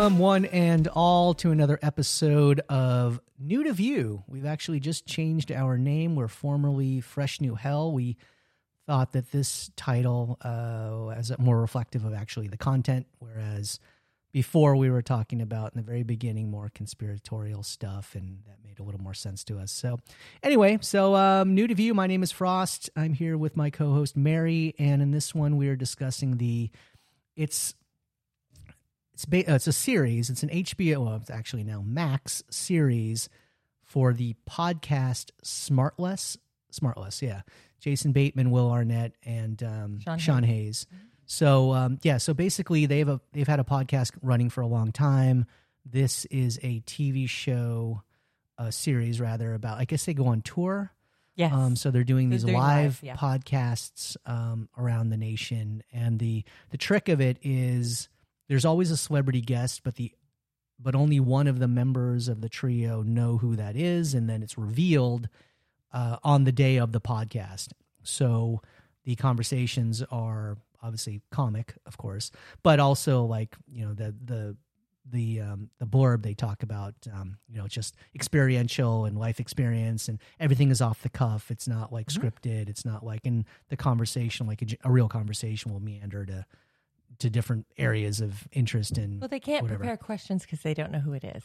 Welcome, 0.00 0.18
one 0.18 0.46
and 0.46 0.88
all, 0.88 1.34
to 1.34 1.50
another 1.50 1.78
episode 1.82 2.60
of 2.70 3.20
New 3.38 3.64
to 3.64 3.74
View. 3.74 4.24
We've 4.28 4.46
actually 4.46 4.80
just 4.80 5.04
changed 5.04 5.52
our 5.52 5.76
name. 5.76 6.16
We're 6.16 6.26
formerly 6.26 7.02
Fresh 7.02 7.42
New 7.42 7.54
Hell. 7.54 7.92
We 7.92 8.16
thought 8.86 9.12
that 9.12 9.30
this 9.30 9.70
title 9.76 10.38
uh, 10.40 10.88
was 11.14 11.32
more 11.38 11.60
reflective 11.60 12.06
of 12.06 12.14
actually 12.14 12.48
the 12.48 12.56
content, 12.56 13.08
whereas 13.18 13.78
before 14.32 14.74
we 14.74 14.88
were 14.88 15.02
talking 15.02 15.42
about 15.42 15.74
in 15.74 15.76
the 15.76 15.86
very 15.86 16.02
beginning 16.02 16.50
more 16.50 16.70
conspiratorial 16.74 17.62
stuff, 17.62 18.14
and 18.14 18.38
that 18.46 18.56
made 18.64 18.78
a 18.78 18.82
little 18.82 19.02
more 19.02 19.12
sense 19.12 19.44
to 19.44 19.58
us. 19.58 19.70
So, 19.70 19.98
anyway, 20.42 20.78
so 20.80 21.14
um, 21.14 21.54
New 21.54 21.66
to 21.66 21.74
View. 21.74 21.92
My 21.92 22.06
name 22.06 22.22
is 22.22 22.32
Frost. 22.32 22.88
I'm 22.96 23.12
here 23.12 23.36
with 23.36 23.54
my 23.54 23.68
co-host 23.68 24.16
Mary, 24.16 24.74
and 24.78 25.02
in 25.02 25.10
this 25.10 25.34
one 25.34 25.58
we 25.58 25.68
are 25.68 25.76
discussing 25.76 26.38
the 26.38 26.70
it's 27.36 27.74
it's 29.20 29.26
ba- 29.26 29.52
uh, 29.52 29.56
it's 29.56 29.66
a 29.66 29.72
series. 29.72 30.30
It's 30.30 30.42
an 30.42 30.48
HBO. 30.48 31.04
Well, 31.04 31.16
it's 31.16 31.28
actually 31.28 31.62
now 31.62 31.82
Max 31.84 32.42
series 32.50 33.28
for 33.82 34.14
the 34.14 34.34
podcast 34.48 35.30
Smartless. 35.44 36.38
Smartless, 36.72 37.20
yeah. 37.20 37.42
Jason 37.80 38.12
Bateman, 38.12 38.50
Will 38.50 38.70
Arnett, 38.70 39.12
and 39.22 39.62
um, 39.62 40.00
Sean 40.00 40.18
Sean, 40.18 40.42
Hayes. 40.42 40.86
So 41.26 41.72
um, 41.74 41.98
yeah, 42.02 42.16
so 42.16 42.32
basically 42.32 42.86
they've 42.86 43.08
a, 43.08 43.20
they've 43.32 43.46
had 43.46 43.60
a 43.60 43.64
podcast 43.64 44.12
running 44.22 44.48
for 44.48 44.62
a 44.62 44.66
long 44.66 44.90
time. 44.90 45.44
This 45.84 46.24
is 46.26 46.58
a 46.62 46.80
TV 46.80 47.28
show, 47.28 48.02
a 48.56 48.72
series 48.72 49.20
rather 49.20 49.52
about. 49.52 49.78
I 49.78 49.84
guess 49.84 50.06
they 50.06 50.14
go 50.14 50.28
on 50.28 50.40
tour. 50.40 50.92
Yes. 51.34 51.52
Um, 51.52 51.76
so 51.76 51.90
they're 51.90 52.04
doing 52.04 52.30
They're 52.30 52.38
these 52.38 52.44
doing 52.44 52.56
live 52.56 52.84
live, 52.84 53.00
yeah. 53.02 53.16
podcasts 53.16 54.16
um, 54.24 54.70
around 54.78 55.10
the 55.10 55.18
nation, 55.18 55.82
and 55.92 56.18
the 56.18 56.44
the 56.70 56.78
trick 56.78 57.10
of 57.10 57.20
it 57.20 57.38
is 57.42 58.08
there's 58.50 58.64
always 58.64 58.90
a 58.90 58.96
celebrity 58.96 59.40
guest, 59.40 59.82
but 59.84 59.94
the 59.94 60.12
but 60.82 60.94
only 60.96 61.20
one 61.20 61.46
of 61.46 61.58
the 61.60 61.68
members 61.68 62.26
of 62.26 62.40
the 62.40 62.48
trio 62.48 63.02
know 63.02 63.36
who 63.38 63.54
that 63.54 63.76
is, 63.76 64.12
and 64.12 64.28
then 64.28 64.42
it's 64.42 64.58
revealed 64.58 65.28
uh, 65.92 66.16
on 66.24 66.44
the 66.44 66.52
day 66.52 66.76
of 66.78 66.90
the 66.92 67.00
podcast. 67.00 67.68
So 68.02 68.60
the 69.04 69.14
conversations 69.14 70.02
are 70.10 70.56
obviously 70.82 71.22
comic, 71.30 71.74
of 71.86 71.96
course, 71.96 72.30
but 72.62 72.80
also 72.80 73.24
like 73.24 73.56
you 73.68 73.84
know 73.86 73.94
the 73.94 74.14
the 74.24 74.56
the 75.08 75.40
um, 75.40 75.70
the 75.78 75.86
blurb 75.86 76.22
they 76.22 76.34
talk 76.34 76.62
about 76.64 76.94
um, 77.12 77.36
you 77.48 77.56
know 77.58 77.68
just 77.68 77.94
experiential 78.14 79.04
and 79.04 79.16
life 79.18 79.38
experience 79.38 80.08
and 80.08 80.18
everything 80.40 80.70
is 80.70 80.80
off 80.80 81.02
the 81.02 81.08
cuff. 81.08 81.50
It's 81.52 81.68
not 81.68 81.92
like 81.92 82.08
Mm-hmm. 82.08 82.26
scripted. 82.26 82.68
It's 82.68 82.84
not 82.84 83.04
like 83.04 83.20
in 83.24 83.44
the 83.68 83.76
conversation 83.76 84.46
like 84.48 84.62
a 84.82 84.90
real 84.90 85.08
conversation 85.08 85.72
will 85.72 85.80
meander 85.80 86.26
to 86.26 86.46
to 87.18 87.28
different 87.30 87.66
areas 87.76 88.20
of 88.20 88.46
interest 88.52 88.96
and 88.96 89.20
well, 89.20 89.28
they 89.28 89.40
can't 89.40 89.62
whatever. 89.62 89.78
prepare 89.80 89.96
questions 89.96 90.42
because 90.42 90.60
they 90.62 90.72
don't 90.74 90.90
know 90.92 91.00
who 91.00 91.12
it 91.12 91.24
is. 91.24 91.42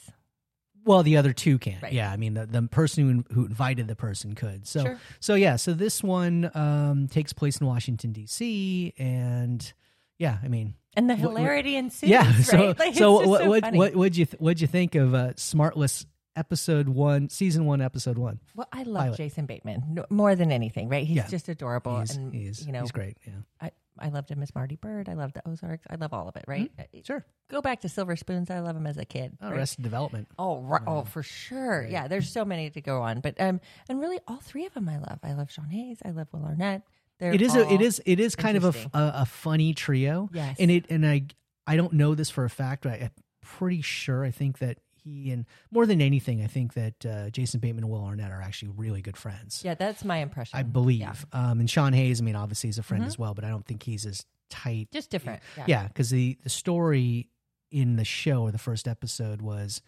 well, 0.86 1.02
the 1.04 1.18
other 1.18 1.34
two 1.34 1.58
can't. 1.58 1.82
Right. 1.82 1.92
Yeah, 1.94 2.12
I 2.12 2.18
mean 2.18 2.34
the 2.36 2.46
the 2.46 2.62
person 2.64 3.26
who, 3.30 3.34
who 3.36 3.46
invited 3.46 3.88
the 3.88 3.96
person 3.96 4.36
could. 4.36 4.68
So 4.68 4.84
Sure. 4.84 5.00
so 5.20 5.36
yeah, 5.36 5.56
so 5.56 5.74
this 5.74 6.04
one 6.04 6.50
um, 6.54 7.08
takes 7.10 7.34
place 7.34 7.60
in 7.60 7.68
Washington 7.68 8.12
D.C. 8.14 8.94
and 8.98 9.74
yeah, 10.18 10.38
I 10.44 10.48
mean 10.48 10.76
And 10.96 11.10
the 11.10 11.16
What- 11.16 11.34
what- 11.34 11.40
hilarity 11.42 11.76
ensues. 11.76 12.10
yeah. 12.10 12.24
right? 12.36 12.46
So 12.46 12.76
Like, 12.78 12.94
so 12.96 13.12
what 13.14 13.26
so 13.42 13.50
what 13.50 13.74
what 13.74 13.96
would 13.96 14.16
you 14.16 14.26
th- 14.26 14.40
what'd 14.40 14.62
you 14.62 14.68
think 14.68 14.96
of 14.96 15.14
uh, 15.14 15.34
Smartless 15.34 16.06
episode 16.36 16.90
one, 16.90 17.30
season 17.30 17.66
one, 17.66 17.82
episode 17.82 18.18
one? 18.18 18.40
Well, 18.56 18.68
I 18.74 18.84
love 18.84 19.04
Pilot. 19.04 19.18
Jason 19.18 19.46
Bateman 19.46 20.04
more 20.10 20.36
than 20.36 20.52
anything, 20.52 20.90
right? 20.90 21.06
He's 21.06 21.18
Yeah. 21.18 21.28
just 21.28 21.50
adorable, 21.50 22.00
He's 22.00 22.16
and 22.16 22.34
he's 22.34 22.66
you 22.66 22.72
know, 22.72 22.82
he's 22.82 22.92
great. 22.92 23.18
Yeah, 23.26 23.34
I 23.62 23.72
I 23.98 24.10
loved 24.10 24.30
him 24.30 24.42
as 24.44 24.54
Marty 24.54 24.76
Byrde. 24.76 25.08
I 25.08 25.14
loved 25.14 25.36
the 25.36 25.48
Ozarks. 25.48 25.86
I 25.90 25.96
love 25.96 26.12
all 26.14 26.28
of 26.28 26.36
it, 26.36 26.44
right? 26.48 26.70
Uh, 26.78 26.84
sure. 27.04 27.26
Go 27.50 27.62
back 27.62 27.80
to 27.82 27.90
Silver 27.90 28.18
Spoons. 28.18 28.50
I 28.52 28.60
love 28.60 28.76
him 28.76 28.86
as 28.88 28.98
a 28.98 29.06
kid. 29.06 29.38
Oh, 29.42 29.50
right? 29.50 29.58
Arrested 29.60 29.84
Development. 29.84 30.28
Oh, 30.38 30.60
right. 30.60 30.82
oh, 30.86 31.04
for 31.04 31.24
sure. 31.24 31.82
Right. 31.84 31.92
Yeah, 31.92 32.10
there's 32.10 32.30
so 32.30 32.44
many 32.44 32.70
to 32.72 32.82
go 32.82 33.02
on, 33.04 33.22
but 33.22 33.40
um, 33.40 33.62
and 33.88 34.02
really, 34.02 34.20
all 34.28 34.38
three 34.38 34.66
of 34.66 34.74
them 34.74 34.90
I 34.90 34.98
love. 34.98 35.20
I 35.24 35.32
love 35.34 35.50
Sean 35.50 35.70
Hayes. 35.70 36.00
I 36.04 36.10
love 36.12 36.28
Will 36.34 36.44
Arnett. 36.44 36.82
They're 37.20 37.34
It 37.34 37.42
is 37.42 37.56
a, 37.56 37.72
it 37.72 37.80
is 37.80 38.02
it 38.06 38.20
is 38.20 38.36
kind 38.36 38.58
of 38.58 38.66
a, 38.66 38.98
a 38.98 39.12
a 39.22 39.26
funny 39.26 39.74
trio. 39.74 40.30
Yes. 40.34 40.58
and 40.60 40.70
it 40.70 40.88
and 40.90 41.08
I 41.08 41.28
I 41.66 41.78
don't 41.78 41.94
know 41.94 42.14
this 42.16 42.30
for 42.30 42.44
a 42.44 42.50
fact, 42.50 42.84
but 42.84 42.92
I, 42.92 42.96
I'm 43.04 43.12
pretty 43.42 43.82
sure 43.82 44.26
I 44.26 44.32
think 44.32 44.58
that 44.60 44.80
he 45.06 45.32
and 45.32 45.46
more 45.72 45.86
than 45.86 46.02
anything, 46.02 46.44
I 46.44 46.48
think 46.48 46.74
that 46.74 47.06
uh, 47.06 47.30
Jason 47.30 47.60
Bateman 47.60 47.84
and 47.86 47.92
Will 47.94 48.04
Arnett 48.04 48.32
are 48.32 48.42
actually 48.42 48.70
really 48.76 49.02
good 49.02 49.16
friends. 49.16 49.62
Yeah, 49.64 49.76
that's 49.76 50.04
my 50.04 50.18
impression. 50.18 50.58
I 50.60 50.64
believe. 50.64 51.00
Yeah. 51.00 51.14
Um, 51.32 51.60
and 51.62 51.70
Sean 51.70 51.94
Hayes, 51.94 52.20
I 52.20 52.24
mean, 52.24 52.36
obviously 52.36 52.68
he's 52.70 52.80
a 52.80 52.84
friend 52.84 53.04
Mhm. 53.04 53.08
as 53.08 53.18
well, 53.20 53.34
but 53.36 53.46
I 53.46 53.50
don't 53.50 53.66
think 53.66 53.84
he's 53.84 54.06
as 54.06 54.26
tight. 54.50 54.90
Just 54.92 55.12
different. 55.12 55.42
Yeah. 55.58 55.64
Yeah, 55.68 55.88
because 55.88 56.10
the 56.10 56.38
the 56.44 56.50
story 56.50 57.30
in 57.72 57.96
the 57.96 58.06
show 58.06 58.42
or 58.42 58.52
the 58.52 58.58
first 58.58 58.88
episode 58.88 59.42
was. 59.42 59.82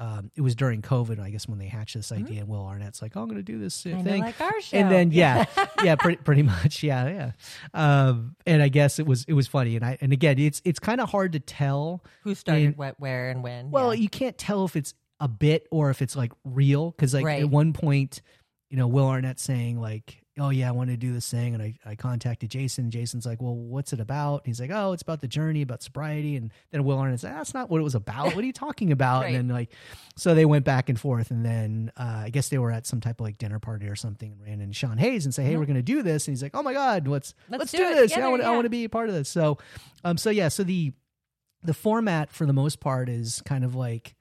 Um, 0.00 0.30
it 0.34 0.40
was 0.40 0.54
during 0.54 0.80
COVID, 0.80 1.20
I 1.20 1.28
guess, 1.28 1.46
when 1.46 1.58
they 1.58 1.66
hatched 1.66 1.94
this 1.94 2.10
idea, 2.10 2.40
and 2.40 2.48
Will 2.48 2.62
Arnett's 2.64 3.02
like, 3.02 3.16
"Oh, 3.16 3.20
"I'm 3.20 3.28
going 3.28 3.36
to 3.36 3.42
do 3.42 3.58
this 3.58 3.84
uh, 3.84 3.90
thing," 4.02 4.22
like 4.22 4.40
our 4.40 4.58
show. 4.62 4.78
and 4.78 4.90
then 4.90 5.10
yeah, 5.12 5.44
yeah, 5.84 5.94
pretty, 5.96 6.16
pretty 6.22 6.42
much, 6.42 6.82
yeah, 6.82 7.06
yeah. 7.08 7.32
Um, 7.74 8.34
and 8.46 8.62
I 8.62 8.68
guess 8.68 8.98
it 8.98 9.06
was 9.06 9.24
it 9.28 9.34
was 9.34 9.46
funny, 9.46 9.76
and 9.76 9.84
I 9.84 9.98
and 10.00 10.12
again, 10.14 10.38
it's 10.38 10.62
it's 10.64 10.78
kind 10.78 11.02
of 11.02 11.10
hard 11.10 11.32
to 11.32 11.38
tell. 11.40 12.02
Who 12.22 12.34
started 12.34 12.64
And- 12.64 12.76
what, 12.78 12.98
where, 12.98 13.28
and 13.30 13.42
when? 13.42 13.70
Well, 13.70 13.94
yeah. 13.94 14.00
you 14.00 14.08
can't 14.08 14.38
tell 14.38 14.64
if 14.64 14.74
it's 14.74 14.94
a 15.20 15.28
bit 15.28 15.66
or 15.70 15.90
if 15.90 16.00
it's 16.00 16.16
like 16.16 16.32
real, 16.44 16.92
because 16.92 17.12
like 17.12 17.26
Right. 17.26 17.42
at 17.42 17.50
one 17.50 17.74
point, 17.74 18.22
you 18.70 18.78
know, 18.78 18.88
Will 18.88 19.06
Arnett 19.06 19.38
saying 19.38 19.78
like, 19.78 20.22
"Oh 20.40 20.48
yeah, 20.50 20.68
I 20.68 20.72
want 20.72 20.90
to 20.90 20.96
do 20.96 21.12
this 21.12 21.30
thing," 21.30 21.54
and 21.54 21.62
I 21.62 21.74
I 21.84 21.94
contacted 21.94 22.50
Jason. 22.50 22.90
Jason's 22.90 23.26
like, 23.26 23.40
"Well, 23.42 23.54
what's 23.54 23.92
it 23.92 24.00
about?" 24.00 24.46
he's 24.46 24.60
like, 24.60 24.70
"Oh, 24.72 24.92
it's 24.92 25.02
about 25.02 25.20
the 25.20 25.28
journey, 25.28 25.62
about 25.62 25.82
sobriety," 25.82 26.36
and 26.36 26.50
then 26.70 26.84
Will 26.84 26.98
Arnett's 26.98 27.22
like, 27.22 27.34
"That's 27.34 27.52
not 27.54 27.68
what 27.70 27.80
it 27.80 27.84
was 27.84 27.94
about. 27.94 28.34
What 28.34 28.42
are 28.42 28.46
you 28.46 28.52
talking 28.52 28.90
about?" 28.92 29.22
Right. 29.24 29.34
And 29.34 29.50
then 29.50 29.54
like, 29.54 29.70
so 30.16 30.34
they 30.34 30.44
went 30.46 30.64
back 30.64 30.88
and 30.88 30.98
forth, 30.98 31.30
and 31.30 31.44
then 31.44 31.92
uh, 31.96 32.22
I 32.24 32.30
guess 32.30 32.48
they 32.48 32.58
were 32.58 32.72
at 32.72 32.86
some 32.86 33.00
type 33.00 33.20
of 33.20 33.24
like 33.24 33.38
dinner 33.38 33.58
party 33.58 33.86
or 33.86 33.96
something, 33.96 34.32
and 34.32 34.40
ran 34.40 34.60
into 34.60 34.74
Sean 34.74 34.98
Hayes 34.98 35.24
and 35.26 35.34
say, 35.34 35.44
"Hey, 35.44 35.56
we're 35.56 35.66
going 35.66 35.76
to 35.76 35.82
do 35.82 36.02
this," 36.02 36.26
and 36.26 36.32
he's 36.32 36.42
like, 36.42 36.56
"Oh 36.56 36.62
my 36.62 36.72
god, 36.72 37.06
let's 37.06 37.34
let's, 37.48 37.60
Let's 37.60 37.72
do, 37.72 37.78
do 37.78 37.94
this. 37.94 38.10
Yeah, 38.16 38.26
I 38.26 38.28
want 38.30 38.42
I 38.42 38.46
yeah. 38.46 38.52
want 38.54 38.64
to 38.64 38.70
be 38.70 38.84
a 38.84 38.88
part 38.88 39.08
of 39.08 39.14
this." 39.14 39.28
So, 39.28 39.58
um, 40.04 40.16
so 40.16 40.30
yeah, 40.30 40.48
so 40.48 40.64
the 40.64 40.92
the 41.62 41.74
format 41.74 42.30
for 42.30 42.46
the 42.46 42.54
most 42.54 42.80
part 42.80 43.08
is 43.10 43.42
kind 43.44 43.64
of 43.64 43.74
like 43.74 44.14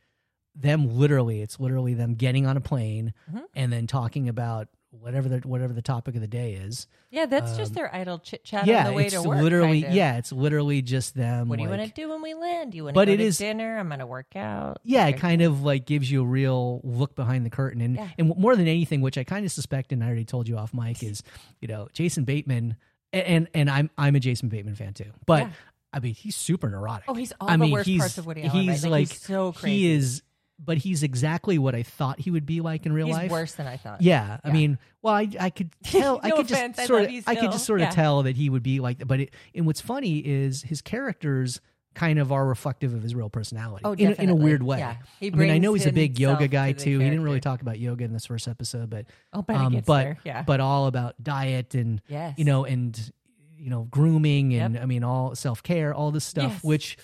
them 0.55 0.89
literally 0.97 1.41
it's 1.41 1.57
literally 1.57 1.93
them 1.93 2.15
getting 2.15 2.45
on 2.45 2.57
a 2.57 2.59
plane 2.61 3.13
Mhm. 3.31 3.43
and 3.55 3.71
then 3.71 3.87
talking 3.87 4.27
about 4.27 4.67
whatever 4.91 5.29
the 5.29 5.37
whatever 5.47 5.71
the 5.71 5.81
topic 5.83 6.15
of 6.15 6.21
the 6.21 6.27
day 6.27 6.53
is 6.53 6.87
yeah, 7.11 7.25
that's 7.27 7.55
just 7.57 7.71
um, 7.71 7.75
their 7.75 7.93
idle 7.95 8.17
chit 8.19 8.43
chat 8.43 8.65
yeah 8.65 8.79
on 8.79 8.85
the 8.85 8.93
way 8.93 9.05
it's 9.05 9.13
to 9.13 9.21
work. 9.21 9.39
literally 9.41 9.81
kind 9.81 9.91
of. 9.91 9.95
yeah 9.95 10.17
it's 10.17 10.31
literally 10.31 10.81
just 10.81 11.13
them 11.15 11.47
What 11.47 11.57
do 11.57 11.63
you 11.63 11.69
want 11.69 11.81
to 11.83 11.89
do 11.93 12.09
when 12.09 12.21
we 12.23 12.33
land? 12.33 12.71
Do 12.71 12.77
you 12.77 12.85
want 12.85 12.95
to 12.95 13.05
go 13.05 13.11
it 13.11 13.17
to 13.17 13.23
is- 13.23 13.37
dinner? 13.37 13.77
I'm 13.77 13.87
going 13.87 13.99
to 13.99 14.07
work 14.07 14.35
out. 14.35 14.79
yeah 14.83 15.05
it 15.07 15.17
kind 15.17 15.41
of 15.43 15.61
like 15.61 15.85
gives 15.85 16.09
you 16.09 16.23
a 16.23 16.25
real 16.25 16.81
look 16.83 17.15
behind 17.15 17.45
the 17.45 17.49
curtain 17.51 17.81
and 17.81 17.95
Yeah. 17.97 18.07
and 18.17 18.35
more 18.35 18.55
than 18.55 18.67
anything 18.67 19.01
which 19.01 19.17
i 19.17 19.23
kind 19.23 19.45
of 19.45 19.51
suspect 19.51 19.91
and 19.91 20.03
i 20.03 20.07
already 20.07 20.25
told 20.25 20.47
you 20.49 20.57
off 20.57 20.73
mic 20.73 21.03
is 21.03 21.21
you 21.61 21.67
know 21.67 21.87
jason 21.93 22.23
bateman 22.23 22.75
and 23.13 23.23
and, 23.25 23.47
and 23.53 23.69
i'm 23.69 23.89
i'm 23.97 24.15
a 24.15 24.19
jason 24.19 24.49
bateman 24.49 24.73
fan 24.75 24.93
too 24.95 25.11
but 25.27 25.43
Yeah. 25.43 25.49
i 25.93 25.99
mean 25.99 26.13
he's 26.15 26.35
super 26.35 26.67
neurotic 26.69 27.05
Oh, 27.07 27.13
he's 27.13 27.31
all 27.39 27.49
I 27.49 27.53
the 27.53 27.57
mean, 27.59 27.71
worst 27.73 27.87
he's, 27.87 27.99
parts 27.99 28.17
of 28.17 28.25
Woody 28.25 28.43
Allen. 28.43 28.63
He's 28.63 28.83
right? 28.83 28.91
like, 28.91 29.09
he's 29.09 29.21
so 29.21 29.51
crazy. 29.51 29.77
he 29.77 29.91
is, 29.91 30.23
but 30.63 30.77
he's 30.77 31.03
exactly 31.03 31.57
what 31.57 31.73
I 31.73 31.83
thought 31.83 32.19
he 32.19 32.31
would 32.31 32.45
be 32.45 32.61
like 32.61 32.85
in 32.85 32.93
real 32.93 33.07
He's 33.07 33.15
life. 33.15 33.31
worse 33.31 33.53
than 33.53 33.65
I 33.67 33.77
thought. 33.77 34.01
Yeah, 34.01 34.39
I 34.43 34.47
Yeah. 34.49 34.53
mean, 34.53 34.77
well, 35.01 35.13
I 35.13 35.29
I 35.39 35.49
could 35.49 35.69
tell, 35.83 36.19
I 36.21 36.29
No 36.29 36.35
could 36.37 36.51
offense, 36.51 36.77
I 36.77 36.81
just 36.81 36.87
sort 36.87 37.03
love 37.03 37.13
of, 37.19 37.23
I 37.27 37.35
could 37.35 37.51
just 37.51 37.65
sort 37.65 37.81
of 37.81 37.89
tell 37.91 38.23
that 38.23 38.35
he 38.35 38.49
would 38.49 38.63
be 38.63 38.79
like. 38.79 39.05
But 39.07 39.19
it, 39.21 39.33
and 39.55 39.65
what's 39.65 39.81
funny 39.81 40.17
is 40.19 40.61
his 40.63 40.81
characters 40.81 41.61
kind 41.95 42.19
of 42.19 42.31
are 42.31 42.45
reflective 42.45 42.93
of 42.93 43.01
his 43.01 43.15
real 43.15 43.29
personality 43.29 43.81
Oh, 43.83 43.93
in, 43.93 44.11
a- 44.11 44.21
in 44.21 44.29
a 44.29 44.35
weird 44.35 44.61
way. 44.61 44.77
Yeah. 44.77 44.97
He 45.19 45.27
I 45.27 45.35
mean, 45.35 45.49
I 45.49 45.57
know 45.57 45.73
he's 45.73 45.87
a 45.87 45.91
big 45.91 46.19
yoga 46.19 46.47
guy 46.47 46.71
to 46.73 46.83
too. 46.83 46.99
He 46.99 47.05
didn't 47.09 47.23
really 47.23 47.39
talk 47.41 47.61
about 47.61 47.79
yoga 47.79 48.03
in 48.05 48.13
this 48.13 48.27
first 48.27 48.47
episode, 48.47 48.89
but 48.89 49.05
Oh, 49.33 49.41
but 49.41 49.55
um, 49.55 49.81
but. 49.85 50.17
Yeah. 50.23 50.43
but 50.43 50.59
all 50.59 50.85
about 50.87 51.21
diet 51.23 51.73
and 51.73 51.99
yes. 52.07 52.35
you 52.37 52.45
know, 52.45 52.63
and 52.63 53.11
you 53.57 53.69
know, 53.69 53.83
grooming 53.89 54.53
and 54.53 54.75
Yep. 54.75 54.83
I 54.83 54.85
mean, 54.85 55.03
all 55.03 55.35
self 55.35 55.63
care, 55.63 55.93
all 55.93 56.11
this 56.11 56.23
stuff, 56.25 56.51
Yes. 56.53 56.63
which 56.63 56.97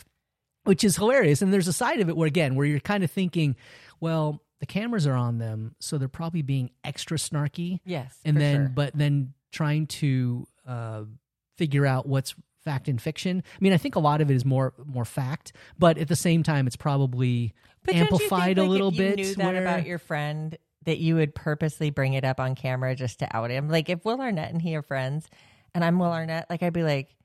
which 0.66 0.84
is 0.84 0.98
hilarious. 0.98 1.42
And 1.42 1.54
there's 1.54 1.68
a 1.68 1.74
side 1.74 2.00
of 2.02 2.10
it 2.10 2.18
where 2.18 2.28
again, 2.28 2.56
where 2.56 2.66
you're 2.66 2.80
kind 2.80 3.04
of 3.04 3.10
thinking, 3.12 3.56
well, 4.00 4.42
the 4.60 4.66
cameras 4.66 5.08
are 5.08 5.14
on 5.16 5.38
them, 5.38 5.76
so 5.80 5.98
they're 5.98 6.08
probably 6.08 6.42
being 6.42 6.70
extra 6.84 7.18
snarky, 7.18 7.80
Yes. 7.86 8.18
and 8.26 8.38
then 8.38 8.56
sure. 8.56 8.70
but 8.70 8.92
then 8.96 9.34
trying 9.52 9.88
to 9.88 10.48
uh, 10.68 11.04
figure 11.58 11.86
out 11.86 12.08
what's 12.08 12.36
fact 12.64 12.88
and 12.88 13.02
fiction. 13.02 13.44
I 13.54 13.58
mean, 13.60 13.74
I 13.74 13.78
think 13.78 13.96
a 13.96 14.00
lot 14.00 14.22
of 14.22 14.32
it 14.32 14.34
is 14.36 14.44
more 14.46 14.74
more 14.86 15.06
fact, 15.06 15.54
but 15.78 15.98
at 15.98 16.08
the 16.08 16.16
same 16.16 16.42
time, 16.44 16.68
it's 16.68 16.76
probably 16.76 17.54
But 17.84 17.96
amplified 17.96 18.56
think, 18.56 18.58
a 18.58 18.62
like, 18.62 18.70
little 18.70 18.88
if 18.90 18.94
you 18.96 19.00
bit. 19.00 19.16
Knew 19.18 19.36
that 19.36 19.54
where- 19.54 19.62
about 19.62 19.86
your 19.86 20.00
friend 20.00 20.58
that 20.86 21.00
you 21.00 21.16
would 21.16 21.34
purposely 21.36 21.90
bring 21.90 22.14
it 22.14 22.24
up 22.24 22.40
on 22.40 22.54
camera 22.56 22.96
just 22.96 23.20
to 23.20 23.36
out 23.36 23.50
him. 23.52 23.70
Like 23.70 23.90
if 23.90 24.06
Will 24.06 24.22
Arnett 24.22 24.52
and 24.52 24.62
he 24.62 24.76
are 24.76 24.82
friends, 24.84 25.28
and 25.74 25.84
I'm 25.84 26.00
Will 26.00 26.12
Arnett, 26.12 26.48
like 26.50 26.64
I'd 26.64 26.74
be 26.74 26.84
like, 26.84 27.16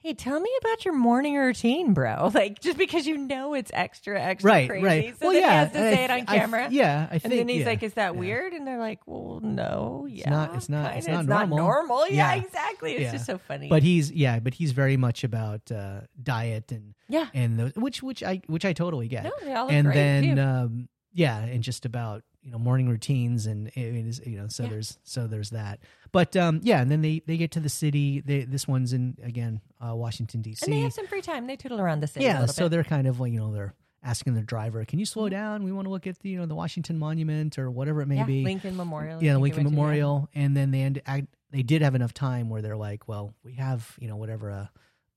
Hey, 0.00 0.14
tell 0.14 0.38
me 0.38 0.48
about 0.60 0.84
your 0.84 0.94
morning 0.94 1.34
routine, 1.36 1.92
bro. 1.92 2.30
Like 2.38 2.60
just 2.60 2.78
because 2.78 3.04
you 3.06 3.16
know 3.18 3.54
it's 3.54 3.70
extra, 3.74 4.20
extra 4.20 4.48
right, 4.50 4.68
crazy. 4.70 4.84
right. 4.86 5.18
So 5.18 5.26
well, 5.26 5.32
then 5.32 5.42
yeah, 5.42 5.50
he 5.50 5.56
has 5.56 5.72
to 5.72 5.78
I 5.78 5.92
say 5.94 6.04
it 6.04 6.10
on 6.10 6.20
I 6.20 6.24
camera. 6.38 6.68
yeah, 6.70 7.08
I 7.10 7.14
And 7.14 7.22
think. 7.22 7.24
And 7.24 7.32
then 7.40 7.48
he's 7.48 7.60
yeah, 7.60 7.66
like, 7.66 7.82
"Is 7.82 7.94
that 7.94 8.14
yeah. 8.14 8.20
weird?" 8.20 8.52
And 8.52 8.64
they're 8.66 8.78
like, 8.78 9.00
"Well, 9.06 9.40
no, 9.42 10.06
yeah, 10.08 10.30
not- 10.30 10.54
it's 10.54 10.68
not- 10.68 10.96
it's 10.96 11.08
not 11.08 11.26
normal." 11.26 11.58
normal." 11.58 12.06
Yeah, 12.08 12.34
Yeah. 12.34 12.42
exactly. 12.42 12.94
It's 12.96 13.12
just 13.12 13.26
so 13.26 13.38
funny. 13.38 13.68
But 13.68 13.82
he's 13.82 14.12
yeah, 14.12 14.38
but 14.38 14.54
he's 14.54 14.70
very 14.70 14.96
much 14.96 15.24
about 15.24 15.70
uh, 15.72 16.02
diet 16.22 16.70
and 16.70 16.94
yeah, 17.08 17.26
and 17.34 17.58
those, 17.58 17.72
which 17.74 18.00
which 18.02 18.22
I 18.22 18.40
which 18.46 18.64
I 18.64 18.72
totally 18.72 19.08
get. 19.08 19.24
no, 19.24 19.32
they 19.42 19.52
all 19.52 19.68
and 19.68 19.92
then 19.92 20.38
um, 20.38 20.88
yeah, 21.18 21.38
and 21.40 21.62
just 21.62 21.84
about 21.84 22.22
you 22.42 22.52
know 22.52 22.58
morning 22.58 22.88
routines 22.88 23.46
and 23.46 23.66
it 23.68 23.76
is 23.76 24.20
you 24.24 24.36
know 24.38 24.46
so 24.48 24.62
Yeah. 24.62 24.68
there's 24.70 24.98
so 25.02 25.26
there's 25.26 25.50
that. 25.50 25.80
But 26.12 26.36
um, 26.36 26.60
yeah, 26.62 26.80
and 26.80 26.90
then 26.90 27.02
they 27.02 27.22
they 27.26 27.36
get 27.36 27.50
to 27.52 27.60
the 27.60 27.68
city. 27.68 28.20
They, 28.20 28.44
this 28.44 28.66
one's 28.68 28.92
in 28.92 29.16
again 29.22 29.60
uh, 29.84 29.94
Washington 29.96 30.40
D.C. 30.42 30.64
and 30.64 30.72
they 30.72 30.80
have 30.82 30.92
some 30.92 31.06
free 31.08 31.20
time. 31.22 31.46
They 31.46 31.56
tootle 31.56 31.80
around 31.80 32.00
the 32.00 32.06
city. 32.06 32.24
a 32.24 32.28
yeah, 32.28 32.46
so 32.46 32.64
bit. 32.64 32.70
they're 32.70 32.84
kind 32.84 33.06
of 33.08 33.18
like 33.20 33.32
you 33.32 33.40
know 33.40 33.52
they're 33.52 33.74
asking 34.02 34.34
the 34.34 34.42
driver, 34.42 34.84
"Can 34.84 35.00
you 35.00 35.04
slow 35.04 35.26
Mhm. 35.26 35.30
down? 35.30 35.64
We 35.64 35.72
want 35.72 35.86
to 35.86 35.90
look 35.90 36.06
at 36.06 36.20
the 36.20 36.28
you 36.30 36.38
know 36.38 36.46
the 36.46 36.54
Washington 36.54 36.98
Monument 37.00 37.58
or 37.58 37.68
whatever 37.70 38.00
it 38.00 38.06
may 38.06 38.16
yeah, 38.18 38.24
be." 38.24 38.44
Lincoln 38.44 38.76
Memorial. 38.76 39.22
yeah, 39.22 39.32
the 39.32 39.40
Lincoln. 39.40 39.64
Memorial, 39.64 40.28
and 40.34 40.56
then 40.56 40.70
they 40.70 40.82
end. 40.82 41.02
I, 41.06 41.26
they 41.50 41.62
did 41.64 41.82
have 41.82 41.94
enough 41.96 42.14
time 42.14 42.48
where 42.48 42.62
they're 42.62 42.76
like, 42.76 43.08
"Well, 43.08 43.34
we 43.42 43.54
have 43.54 43.96
you 44.00 44.06
know 44.08 44.16
whatever 44.16 44.50
a 44.50 44.70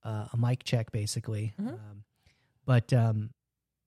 a, 0.04 0.30
a 0.34 0.38
mic 0.38 0.64
check 0.64 0.92
basically," 0.92 1.54
Mhm. 1.62 1.74
um, 1.74 2.04
but 2.66 2.92
um, 2.92 3.30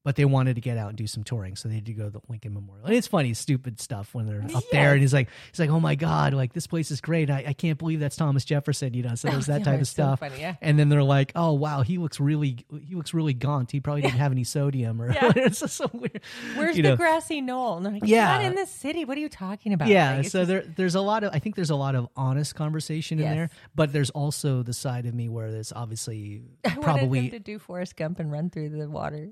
but 0.05 0.17
they 0.17 0.25
wanted 0.25 0.55
to 0.55 0.61
get 0.61 0.77
out 0.79 0.91
and 0.91 0.97
do 0.99 1.06
some 1.06 1.25
touring, 1.25 1.56
so 1.56 1.69
they 1.69 1.75
had 1.77 1.87
to 1.87 1.93
go 1.93 2.05
to 2.05 2.11
the 2.11 2.21
Lincoln 2.29 2.55
Memorial. 2.55 2.87
And 2.87 2.95
it's 2.95 3.06
funny, 3.06 3.35
stupid 3.35 3.81
stuff 3.81 4.15
when 4.15 4.27
they're 4.27 4.45
up 4.55 4.65
there, 4.71 4.93
and 4.93 5.01
he's 5.01 5.12
like, 5.15 5.29
he's 5.51 5.59
like, 5.59 5.71
"Oh 5.71 5.81
my 5.81 5.95
god, 5.95 6.35
like 6.35 6.53
this 6.53 6.67
place 6.67 6.91
is 6.91 7.01
great. 7.01 7.31
I, 7.31 7.45
I 7.49 7.53
can't 7.55 7.79
believe 7.79 8.01
that's 8.01 8.15
Thomas 8.17 8.45
Jefferson," 8.45 8.95
you 8.95 9.03
know. 9.03 9.15
So 9.15 9.29
there's 9.31 9.47
that 9.47 9.61
Yeah, 9.61 9.65
type 9.65 9.75
of 9.77 9.81
it's 9.81 9.91
so 9.91 10.03
stuff. 10.03 10.21
funny, 10.21 10.39
yeah. 10.41 10.55
And 10.61 10.79
then 10.79 10.89
they're 10.91 11.03
like, 11.03 11.33
"Oh 11.35 11.55
wow, 11.55 11.83
he 11.83 11.99
looks 11.99 12.21
really 12.21 12.65
he 12.87 12.95
looks 12.95 13.15
really 13.15 13.33
gaunt. 13.35 13.71
He 13.73 13.81
probably 13.81 14.03
didn't 14.03 14.19
have 14.19 14.31
any 14.33 14.45
sodium 14.45 15.01
or 15.01 15.09
it's 15.37 15.61
just 15.61 15.77
so 15.77 15.91
weird." 15.93 16.21
Where's 16.55 16.77
the 16.77 16.83
know. 16.83 16.97
grassy 16.97 17.41
knoll? 17.41 17.79
And 17.79 17.87
they're 17.87 17.93
like, 17.95 18.03
Yeah. 18.05 18.27
not 18.27 18.45
in 18.45 18.55
the 18.55 18.67
city. 18.67 19.05
What 19.05 19.17
are 19.17 19.21
you 19.21 19.29
talking 19.29 19.73
about? 19.73 19.89
Yeah, 19.89 20.17
Like, 20.19 20.27
so 20.29 20.41
just- 20.41 20.49
there 20.49 20.62
there's 20.77 20.95
a 20.95 21.01
lot 21.01 21.25
of 21.25 21.33
I 21.35 21.39
think 21.39 21.56
there's 21.56 21.71
a 21.71 21.77
lot 21.77 21.95
of 21.95 22.09
honest 22.17 22.55
conversation 22.55 23.19
in 23.19 23.25
Yes. 23.25 23.35
there, 23.35 23.51
but 23.75 23.93
there's 23.93 24.11
also 24.11 24.62
the 24.62 24.73
side 24.75 25.06
of 25.06 25.15
me 25.15 25.29
where 25.31 25.51
there's 25.51 25.73
obviously 25.73 26.43
I 26.65 26.71
probably 26.77 27.31
to 27.31 27.39
do 27.39 27.59
Forrest 27.59 27.97
Gump 27.97 28.19
and 28.21 28.31
run 28.31 28.51
through 28.51 28.69
the 28.71 28.89
water. 28.89 29.29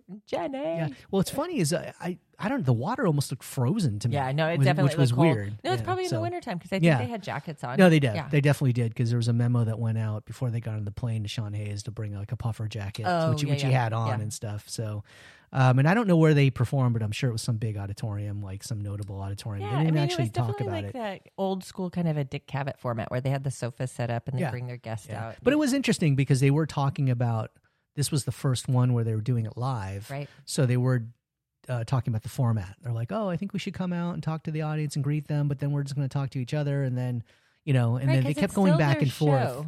Jenny. 0.63 0.77
yeah. 0.93 0.97
Well, 1.11 1.21
it's 1.21 1.31
funny 1.31 1.59
is 1.59 1.73
I, 1.73 1.93
I 2.01 2.19
I 2.39 2.49
don't 2.49 2.65
the 2.67 2.73
water 2.73 3.07
almost 3.07 3.31
looked 3.31 3.45
frozen 3.45 3.99
to 4.01 4.09
me. 4.09 4.15
Yeah, 4.15 4.33
no, 4.33 4.49
it 4.49 4.59
definitely 4.59 4.85
which 4.91 4.97
was 4.97 5.13
cold. 5.13 5.27
weird. 5.37 5.59
No, 5.65 5.73
it's 5.73 5.81
Yeah, 5.81 5.85
probably 5.85 6.05
in 6.05 6.11
so- 6.11 6.17
the 6.17 6.23
wintertime 6.23 6.59
because 6.59 6.71
I 6.73 6.77
think 6.77 6.85
Yeah. 6.85 6.99
they 6.99 7.07
had 7.07 7.23
jackets 7.23 7.63
on. 7.63 7.77
No, 7.79 7.89
they 7.89 8.01
did. 8.01 8.15
Yeah. 8.15 8.29
They 8.29 8.41
definitely 8.41 8.73
did 8.73 8.89
because 8.93 9.11
there 9.11 9.17
was 9.19 9.29
a 9.29 9.33
memo 9.33 9.65
that 9.65 9.79
went 9.79 9.99
out 9.99 10.25
before 10.25 10.51
they 10.51 10.61
got 10.61 10.75
on 10.75 10.85
the 10.85 10.91
plane 10.91 11.23
to 11.23 11.29
Sean 11.29 11.53
Hayes 11.53 11.83
to 11.85 11.91
bring 11.91 12.15
like 12.17 12.33
a 12.33 12.37
puffer 12.37 12.67
jacket, 12.69 13.05
Oh, 13.07 13.31
which, 13.33 13.45
which 13.45 13.63
he 13.63 13.71
had 13.71 13.93
on 13.93 14.21
and 14.21 14.33
stuff. 14.33 14.65
So, 14.69 15.05
um, 15.53 15.79
and 15.79 15.87
I 15.89 15.93
don't 15.95 16.09
know 16.09 16.17
where 16.17 16.33
they 16.35 16.49
performed, 16.51 16.95
but 16.95 17.03
I'm 17.03 17.13
sure 17.13 17.29
it 17.29 17.33
was 17.33 17.43
some 17.43 17.59
big 17.59 17.77
auditorium, 17.77 18.43
like 18.43 18.65
some 18.65 18.81
notable 18.81 19.21
auditorium. 19.21 19.63
Yeah, 19.69 19.79
they 19.79 19.85
didn't 19.85 19.89
I 19.89 19.95
mean, 20.01 20.03
actually 20.03 20.25
it 20.25 20.37
was 20.37 20.47
talk 20.47 20.59
definitely 20.59 20.67
about 20.89 20.95
like 20.97 21.17
it. 21.17 21.25
that 21.25 21.33
old 21.39 21.63
school 21.63 21.91
kind 21.91 22.09
of 22.09 22.17
a 22.17 22.25
Dick 22.25 22.47
Cavett 22.49 22.79
format 22.79 23.11
where 23.11 23.21
they 23.21 23.31
had 23.31 23.45
the 23.45 23.51
sofa 23.53 23.87
set 23.87 24.11
up 24.11 24.27
and 24.29 24.39
they 24.39 24.49
bring 24.51 24.67
their 24.67 24.79
guests 24.79 25.07
Yeah. 25.09 25.27
out. 25.29 25.37
But 25.43 25.53
it 25.53 25.57
was 25.57 25.73
interesting 25.75 26.17
because 26.17 26.41
they 26.41 26.51
were 26.51 26.67
talking 26.67 27.11
about 27.11 27.51
this 27.95 28.11
was 28.11 28.25
the 28.25 28.33
first 28.33 28.69
one 28.69 28.93
where 28.95 29.05
they 29.05 29.15
were 29.15 29.21
doing 29.21 29.47
it 29.47 29.57
live. 29.57 30.11
right. 30.11 30.29
So 30.45 30.67
they 30.67 30.77
were 30.77 31.05
uh, 31.69 31.85
talking 31.85 32.11
about 32.13 32.23
the 32.23 32.29
format. 32.29 32.75
They're 32.83 32.93
like, 32.93 33.13
"Oh, 33.13 33.29
I 33.29 33.37
think 33.37 33.53
we 33.53 33.59
should 33.59 33.75
come 33.75 33.93
out 33.93 34.15
and 34.15 34.23
talk 34.23 34.43
to 34.45 34.51
the 34.51 34.63
audience 34.63 34.97
and 34.97 35.05
greet 35.05 35.29
them, 35.29 35.47
but 35.49 35.59
then 35.61 35.71
we're 35.73 35.83
just 35.85 35.95
going 35.95 36.09
to 36.09 36.13
talk 36.13 36.31
to 36.31 36.39
each 36.41 36.55
other." 36.55 36.83
And 36.83 36.97
then, 36.99 37.23
you 37.65 37.73
know, 37.73 37.97
and 37.97 38.09
Right, 38.09 38.15
then 38.15 38.25
they 38.25 38.35
kept 38.35 38.55
going 38.55 38.77
back 38.77 39.01
and 39.03 39.13
forth. 39.13 39.65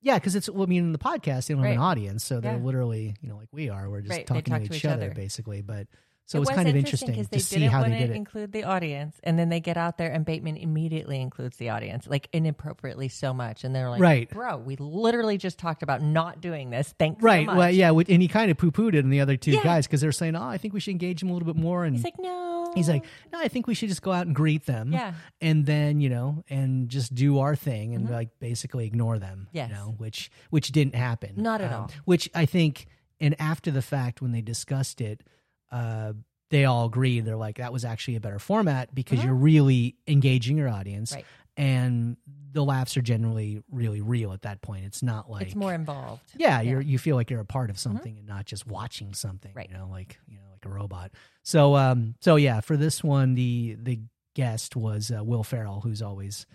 Yeah, 0.00 0.14
because 0.14 0.34
it's. 0.36 0.48
Well, 0.48 0.62
I 0.62 0.66
mean, 0.66 0.84
in 0.84 0.92
the 0.92 0.98
podcast, 0.98 1.46
they 1.46 1.54
don't 1.54 1.62
have 1.64 1.72
an 1.72 1.78
audience, 1.78 2.24
so 2.24 2.40
they're 2.40 2.56
Yeah. 2.56 2.62
literally, 2.62 3.14
you 3.20 3.28
know, 3.28 3.36
like 3.36 3.48
we 3.52 3.68
are. 3.68 3.90
We're 3.90 4.00
just 4.00 4.16
Right, 4.16 4.26
talking 4.26 4.44
talk 4.44 4.62
to 4.62 4.68
to 4.68 4.74
each, 4.74 4.84
each 4.84 4.84
other, 4.90 5.06
other. 5.06 5.14
basically. 5.14 5.60
But 5.62 5.86
so 6.28 6.38
it 6.38 6.42
it 6.42 6.46
was 6.46 6.48
kind 6.50 6.68
of 6.68 6.76
interesting 6.76 7.10
because 7.10 7.26
to 7.26 7.30
they 7.32 7.38
see 7.38 7.56
didn't 7.56 7.72
how 7.72 7.80
want 7.80 7.92
they 7.92 7.98
to 7.98 8.06
did 8.06 8.12
it. 8.12 8.16
include 8.16 8.52
the 8.52 8.64
audience, 8.64 9.16
and 9.24 9.38
then 9.38 9.48
they 9.48 9.60
get 9.60 9.76
out 9.76 9.98
there 9.98 10.10
and 10.12 10.24
Bateman 10.24 10.56
immediately 10.56 11.20
includes 11.20 11.56
the 11.56 11.70
audience, 11.70 12.06
like 12.06 12.28
inappropriately 12.32 13.08
so 13.08 13.32
much, 13.34 13.64
and 13.64 13.74
they're 13.74 13.90
like, 13.90 14.00
Right. 14.00 14.30
bro, 14.30 14.58
we 14.58 14.76
literally 14.76 15.38
just 15.38 15.58
talked 15.58 15.82
about 15.82 16.02
not 16.02 16.40
doing 16.40 16.70
this. 16.70 16.94
Thanks, 16.98 17.22
Right. 17.22 17.46
So 17.46 17.56
well, 17.56 17.70
yeah. 17.70 17.90
And 17.90 18.22
he 18.22 18.28
kind 18.28 18.50
of 18.50 18.56
poo 18.58 18.70
pooed 18.70 18.94
it 18.94 19.04
and 19.04 19.12
the 19.12 19.20
other 19.20 19.36
two 19.36 19.52
Yeah. 19.52 19.62
guys 19.64 19.86
because 19.86 20.00
they're 20.00 20.12
saying, 20.12 20.36
"Oh, 20.36 20.42
I 20.44 20.58
think 20.58 20.74
we 20.74 20.80
should 20.80 20.92
engage 20.92 21.20
them 21.20 21.30
a 21.30 21.32
little 21.32 21.46
bit 21.46 21.56
more." 21.60 21.84
And 21.84 21.96
He's 21.96 22.04
like, 22.04 22.18
no. 22.18 22.72
he's 22.74 22.88
like, 22.88 23.04
"No, 23.32 23.40
I 23.40 23.48
think 23.48 23.66
we 23.66 23.74
should 23.74 23.88
just 23.88 24.02
go 24.02 24.12
out 24.12 24.26
and 24.26 24.34
greet 24.36 24.66
them." 24.66 24.92
yeah, 24.92 25.14
and 25.40 25.64
then 25.66 26.00
you 26.00 26.08
know 26.10 26.44
and 26.50 26.88
just 26.88 27.14
do 27.14 27.38
our 27.38 27.56
thing 27.56 27.94
and 27.94 28.08
like 28.10 28.38
basically 28.38 28.86
ignore 28.86 29.18
them 29.18 29.46
Mm-hmm. 29.48 29.56
Yes. 29.56 29.68
you 29.70 29.74
know 29.76 29.94
which 29.98 30.30
which 30.50 30.72
didn't 30.72 30.94
happen 30.94 31.34
Um, 31.38 31.42
Not 31.42 31.60
at 31.62 31.72
all. 31.72 31.90
which 32.04 32.28
i 32.34 32.44
think 32.44 32.86
and 33.20 33.34
after 33.40 33.70
the 33.70 33.82
fact 33.82 34.20
when 34.22 34.32
they 34.32 34.40
discussed 34.42 35.00
it 35.00 35.22
uh 35.70 36.12
they 36.50 36.64
all 36.64 36.86
agree. 36.86 37.20
they're 37.20 37.36
like 37.36 37.58
that 37.58 37.72
was 37.72 37.84
actually 37.84 38.16
a 38.16 38.20
better 38.20 38.38
format 38.38 38.94
because 38.94 39.20
Mhm. 39.20 39.24
you're 39.24 39.34
really 39.34 39.96
engaging 40.06 40.56
your 40.56 40.68
audience 40.70 41.12
Right. 41.14 41.26
and 41.56 42.16
the 42.52 42.64
laughs 42.64 42.96
are 42.96 43.02
generally 43.02 43.62
really 43.70 44.00
real 44.00 44.32
at 44.32 44.42
that 44.42 44.62
point 44.62 44.84
it's 44.86 45.02
not 45.02 45.30
like 45.30 45.46
it's 45.48 45.54
more 45.54 45.74
involved. 45.74 46.22
yeah, 46.36 46.60
you're 46.62 46.80
you 46.80 46.98
feel 46.98 47.16
like 47.16 47.30
you're 47.30 47.40
a 47.40 47.44
part 47.44 47.68
of 47.70 47.78
something 47.78 48.16
and 48.18 48.26
not 48.26 48.46
just 48.46 48.66
watching 48.66 49.12
something, 49.12 49.50
Mm-hmm. 49.50 49.58
Right. 49.58 49.68
you 49.70 49.76
know, 49.76 49.88
like 49.90 50.18
you 50.26 50.38
know, 50.38 50.44
like 50.52 50.64
a 50.64 50.70
robot. 50.70 51.10
So 51.42 51.76
um 51.76 52.14
so 52.20 52.36
yeah, 52.36 52.60
for 52.60 52.76
this 52.78 53.04
one 53.04 53.34
the 53.34 53.76
the 53.80 54.00
guest 54.34 54.76
was 54.76 55.10
uh, 55.10 55.22
Will 55.24 55.42
Ferrell 55.44 55.80
who's 55.80 56.00
always 56.00 56.46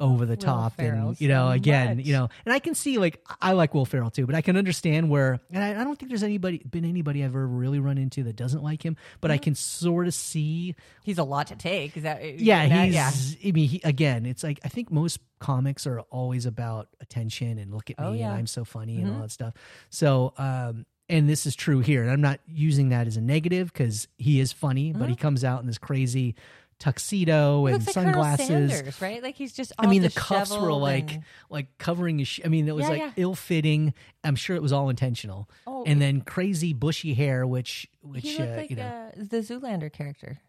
over 0.00 0.24
the 0.26 0.32
Will 0.32 0.36
top 0.36 0.76
Ferrell 0.76 1.08
and 1.10 1.20
you 1.20 1.28
know 1.28 1.48
so 1.48 1.52
again, 1.52 1.96
much. 1.98 2.06
you 2.06 2.12
know, 2.12 2.28
and 2.44 2.52
I 2.52 2.58
can 2.58 2.74
see 2.74 2.98
like 2.98 3.24
I 3.40 3.52
like 3.52 3.74
Will 3.74 3.84
Ferrell 3.84 4.10
too, 4.10 4.26
but 4.26 4.34
I 4.34 4.40
can 4.40 4.56
understand 4.56 5.10
where 5.10 5.40
and 5.50 5.62
I, 5.62 5.80
I 5.80 5.84
don't 5.84 5.98
think 5.98 6.10
there's 6.10 6.22
anybody 6.22 6.58
been 6.58 6.84
anybody 6.84 7.22
I've 7.24 7.30
ever 7.30 7.46
really 7.46 7.78
run 7.80 7.98
into 7.98 8.22
that 8.24 8.36
doesn't 8.36 8.62
like 8.62 8.82
him, 8.82 8.96
but 9.20 9.30
I 9.30 9.34
Mm-hmm. 9.36 9.42
can 9.44 9.54
sort 9.54 10.06
of 10.06 10.14
see 10.14 10.74
he's 11.04 11.18
a 11.18 11.24
lot 11.24 11.48
to 11.48 11.56
take. 11.56 11.96
Is 11.96 12.02
that 12.04 12.38
yeah, 12.40 12.68
that- 12.68 12.84
he's. 12.86 12.94
yeah. 12.94 13.10
I 13.48 13.52
mean, 13.52 13.68
he, 13.68 13.80
again, 13.84 14.26
it's 14.26 14.42
like 14.42 14.60
I 14.64 14.68
think 14.68 14.90
most 14.90 15.18
comics 15.38 15.86
are 15.86 16.00
always 16.02 16.46
about 16.46 16.88
attention 17.00 17.58
and 17.58 17.72
look 17.74 17.90
at 17.90 17.98
me 17.98 18.04
Oh, 18.06 18.12
yeah. 18.12 18.28
and 18.30 18.38
I'm 18.38 18.46
so 18.46 18.64
funny 18.64 18.98
and 19.00 19.08
all 19.10 19.16
Mhm. 19.18 19.22
that 19.22 19.30
stuff. 19.32 19.54
So, 19.90 20.32
um, 20.38 20.86
and 21.08 21.28
this 21.28 21.44
is 21.46 21.56
true 21.56 21.80
here, 21.80 22.00
and 22.02 22.10
I'm 22.10 22.20
not 22.20 22.38
using 22.46 22.90
that 22.90 23.06
as 23.06 23.16
a 23.16 23.20
negative 23.20 23.72
because 23.72 24.06
he 24.18 24.38
is 24.40 24.52
funny, 24.52 24.92
but 24.92 25.08
he 25.08 25.16
comes 25.16 25.42
out 25.44 25.60
in 25.60 25.66
this 25.66 25.76
crazy 25.78 26.36
tuxedo 26.82 27.66
and 27.66 27.84
like 27.86 27.94
sunglasses. 27.94 28.46
Sanders, 28.48 29.00
right? 29.00 29.22
Like 29.22 29.36
he's 29.36 29.52
just. 29.52 29.72
I 29.78 29.86
mean, 29.86 30.02
the 30.02 30.10
cuffs 30.10 30.50
were 30.56 30.72
like 30.72 31.14
and- 31.14 31.24
like 31.48 31.78
covering 31.78 32.18
his. 32.18 32.28
Sh- 32.28 32.40
I 32.44 32.48
mean, 32.48 32.66
it 32.68 32.74
was 32.74 32.84
Yeah, 32.84 32.90
like 32.90 33.00
yeah. 33.00 33.12
ill 33.16 33.34
fitting. 33.34 33.94
I'm 34.24 34.34
sure 34.36 34.56
it 34.56 34.62
was 34.62 34.72
all 34.72 34.88
intentional. 34.90 35.48
Oh, 35.66 35.84
and 35.86 36.00
then 36.02 36.20
crazy 36.22 36.72
bushy 36.72 37.14
hair, 37.14 37.46
which 37.46 37.88
which 38.02 38.38
uh, 38.38 38.44
like 38.56 38.70
you 38.70 38.76
know 38.76 38.82
uh, 38.82 39.10
the 39.16 39.38
Zoolander 39.38 39.92
character. 39.92 40.40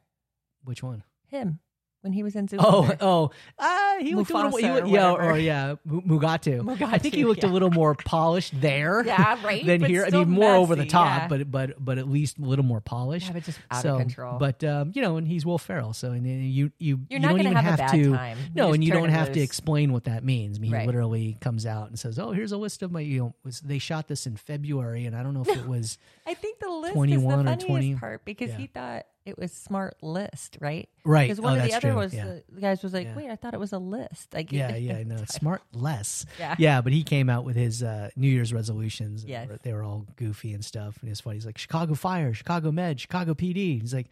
which 0.63 0.82
one? 0.84 1.04
Him 1.28 1.60
when 2.03 2.12
he 2.13 2.22
was 2.22 2.36
in 2.36 2.48
Oh, 2.60 2.83
Zoolander. 2.83 2.98
oh, 3.01 3.31
uh, 3.57 3.95
he 4.00 4.13
looked 4.13 4.29
a 4.31 4.36
little, 4.36 4.57
he, 4.57 4.69
or 4.69 4.86
yeah, 4.86 5.12
or 5.12 5.38
yeah, 5.38 5.75
Mu- 5.86 6.01
Mugatu. 6.01 6.69
I 6.83 6.98
think 6.98 7.15
he 7.15 7.24
Mugatu, 7.24 7.27
looked 7.27 7.43
a 7.45 7.48
little 7.48 7.72
more 7.72 7.95
polished 7.95 8.60
there. 8.60 9.03
Yeah, 9.13 9.43
right, 9.45 9.65
Than 9.65 9.79
but 9.81 9.89
here. 9.89 10.05
I 10.05 10.10
mean, 10.10 10.29
more 10.29 10.55
over 10.55 10.75
the 10.75 10.86
top, 10.86 11.22
yeah. 11.24 11.27
but 11.27 11.50
but 11.51 11.83
but 11.83 11.98
at 11.98 12.10
least 12.10 12.38
a 12.39 12.41
little 12.41 12.65
more 12.65 12.81
polished. 12.81 13.27
Yeah, 13.27 13.33
but 13.33 13.43
just 13.43 13.60
out 13.72 13.81
so, 13.81 13.93
of 13.95 14.00
control. 14.01 14.38
But 14.38 14.63
um, 14.63 14.91
you 14.95 15.01
know, 15.01 15.17
and 15.17 15.27
he's 15.27 15.45
Will 15.45 15.57
Ferrell, 15.57 15.93
so 15.93 16.12
and 16.12 16.25
you 16.25 16.72
you 16.77 17.00
You're 17.00 17.00
you 17.10 17.19
not 17.19 17.29
don't 17.29 17.39
even 17.41 17.55
have 17.55 17.79
have 17.79 17.91
to. 17.91 18.12
time. 18.12 18.38
No, 18.53 18.65
just 18.67 18.75
and 18.75 18.83
you 18.83 18.91
don't 18.91 19.10
have 19.10 19.31
to 19.33 19.39
explain 19.39 19.93
what 19.93 20.03
that 20.05 20.24
means. 20.24 20.57
I 20.57 20.62
mean, 20.62 20.72
he 20.72 20.75
Right. 20.77 20.88
literally 20.88 21.38
comes 21.41 21.65
out 21.65 21.88
and 21.89 21.98
says, 21.98 22.19
"Oh, 22.19 22.31
here's 22.31 22.51
a 22.51 22.57
list 22.57 22.83
of 22.83 22.91
my." 22.91 23.00
You 23.01 23.19
know, 23.19 23.36
was, 23.43 23.62
they 23.62 23.77
shot 23.79 24.07
this 24.07 24.25
in 24.27 24.36
February, 24.36 25.05
and 25.05 25.15
I 25.15 25.24
don't 25.24 25.33
know 25.33 25.41
if 25.41 25.48
it 25.57 25.67
was. 25.67 25.98
I 26.27 26.33
think 26.33 26.60
the 26.60 26.69
list 26.69 26.93
21 26.93 27.39
is 27.39 27.43
the 27.45 27.50
funniest 27.67 27.67
20. 27.67 27.95
part 27.95 28.25
because 28.25 28.51
he 28.53 28.67
thought 28.67 29.05
it 29.25 29.38
was 29.38 29.51
smart 29.51 29.96
list, 30.01 30.58
right? 30.60 30.89
Right. 31.06 31.24
Because 31.24 31.39
one 31.39 31.58
oh, 31.58 31.62
of 31.62 31.68
the 31.68 31.74
other 31.74 31.92
true. 31.92 31.96
was 31.96 32.13
yeah. 32.13 32.39
the 32.50 32.62
guys 32.62 32.84
was 32.84 32.94
like, 32.94 33.08
Yeah. 33.08 33.15
"Wait, 33.15 33.30
I 33.30 33.36
thought 33.36 33.53
it 33.53 33.60
was 33.60 33.72
a 33.74 33.77
list." 33.80 34.34
Like, 34.34 34.51
Yeah, 34.51 34.75
yeah, 34.75 34.98
I 34.98 35.03
know. 35.03 35.24
Smart 35.30 35.62
less. 35.74 36.25
Yeah. 36.39 36.56
Yeah, 36.58 36.82
but 36.82 36.94
he 36.94 37.03
came 37.03 37.30
out 37.30 37.46
with 37.46 37.56
his 37.56 37.84
uh, 37.84 38.10
New 38.15 38.27
Year's 38.27 38.53
resolutions. 38.53 39.24
Yes. 39.24 39.50
they 39.63 39.72
were- 39.72 39.84
all 39.84 40.06
goofy 40.15 40.53
and 40.53 40.63
stuff. 40.63 40.98
And 41.01 41.10
it's 41.12 41.22
funny. 41.22 41.36
He's 41.36 41.46
like, 41.46 41.58
Chicago 41.58 41.94
Fire, 41.94 42.34
Chicago 42.34 42.72
Med, 42.72 43.00
Chicago 43.01 43.34
PD. 43.34 43.82
He's 43.82 43.94
like, 43.94 44.08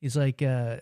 he's 0.00 0.16
like, 0.16 0.42
uh, 0.42 0.76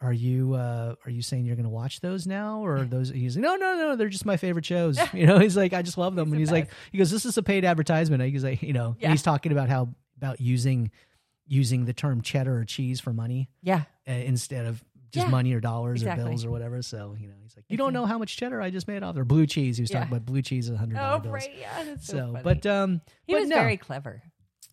are 0.00 0.12
you 0.12 0.54
uh, 0.54 0.94
are 1.04 1.10
you 1.10 1.22
saying 1.22 1.44
you're 1.44 1.56
going 1.56 1.64
to 1.64 1.70
watch 1.70 2.00
those 2.00 2.26
now 2.26 2.60
or 2.64 2.78
are 2.78 2.84
those? 2.84 3.10
He's 3.10 3.36
like, 3.36 3.42
no, 3.42 3.56
no, 3.56 3.76
no, 3.76 3.96
they're 3.96 4.08
just 4.08 4.24
my 4.24 4.36
favorite 4.36 4.64
shows. 4.64 4.98
You 5.12 5.26
know, 5.26 5.38
he's 5.38 5.56
like, 5.56 5.72
I 5.72 5.82
just 5.82 5.98
love 5.98 6.14
them. 6.14 6.28
He's 6.28 6.32
and 6.32 6.40
he's 6.40 6.52
like, 6.52 6.70
he 6.92 6.98
goes, 6.98 7.10
this 7.10 7.26
is 7.26 7.36
a 7.36 7.42
paid 7.42 7.64
advertisement. 7.64 8.22
He's 8.22 8.44
like, 8.44 8.62
you 8.62 8.72
know, 8.72 8.96
Yeah. 8.98 9.10
he's 9.10 9.22
talking 9.22 9.52
about 9.52 9.68
how 9.68 9.88
about 10.16 10.40
using 10.40 10.90
using 11.50 11.84
the 11.84 11.92
term 11.92 12.22
cheddar 12.22 12.56
or 12.58 12.64
cheese 12.64 13.00
for 13.00 13.12
money 13.12 13.50
yeah, 13.62 13.82
uh, 14.08 14.12
instead 14.12 14.64
of 14.66 14.82
just 15.10 15.26
Yeah, 15.26 15.30
money 15.30 15.52
or 15.52 15.60
dollars 15.60 16.02
exactly. 16.02 16.24
or 16.24 16.28
bills 16.28 16.44
or 16.44 16.50
whatever. 16.52 16.80
So 16.82 17.16
you 17.18 17.26
know, 17.26 17.34
he's 17.42 17.56
like, 17.56 17.64
you 17.68 17.76
don't 17.76 17.92
know 17.92 18.06
how 18.06 18.16
much 18.18 18.36
cheddar 18.36 18.62
I 18.62 18.70
just 18.70 18.86
made 18.86 19.02
off 19.02 19.16
or 19.16 19.24
blue 19.24 19.46
cheese. 19.46 19.76
He 19.76 19.82
was 19.82 19.90
talking 19.90 20.08
about 20.08 20.24
blue 20.24 20.40
cheese 20.42 20.68
and 20.68 20.78
hundred 20.78 20.98
oh 20.98 21.00
dollar 21.00 21.18
bills. 21.20 21.32
right, 21.34 21.50
yeah, 21.58 21.82
that's 21.84 22.06
so, 22.06 22.12
So, 22.12 22.32
funny. 22.32 22.44
but 22.44 22.64
um, 22.66 23.00
he 23.26 23.32
but 23.34 23.40
was 23.40 23.48
no. 23.48 23.56
very 23.56 23.76
clever. 23.76 24.22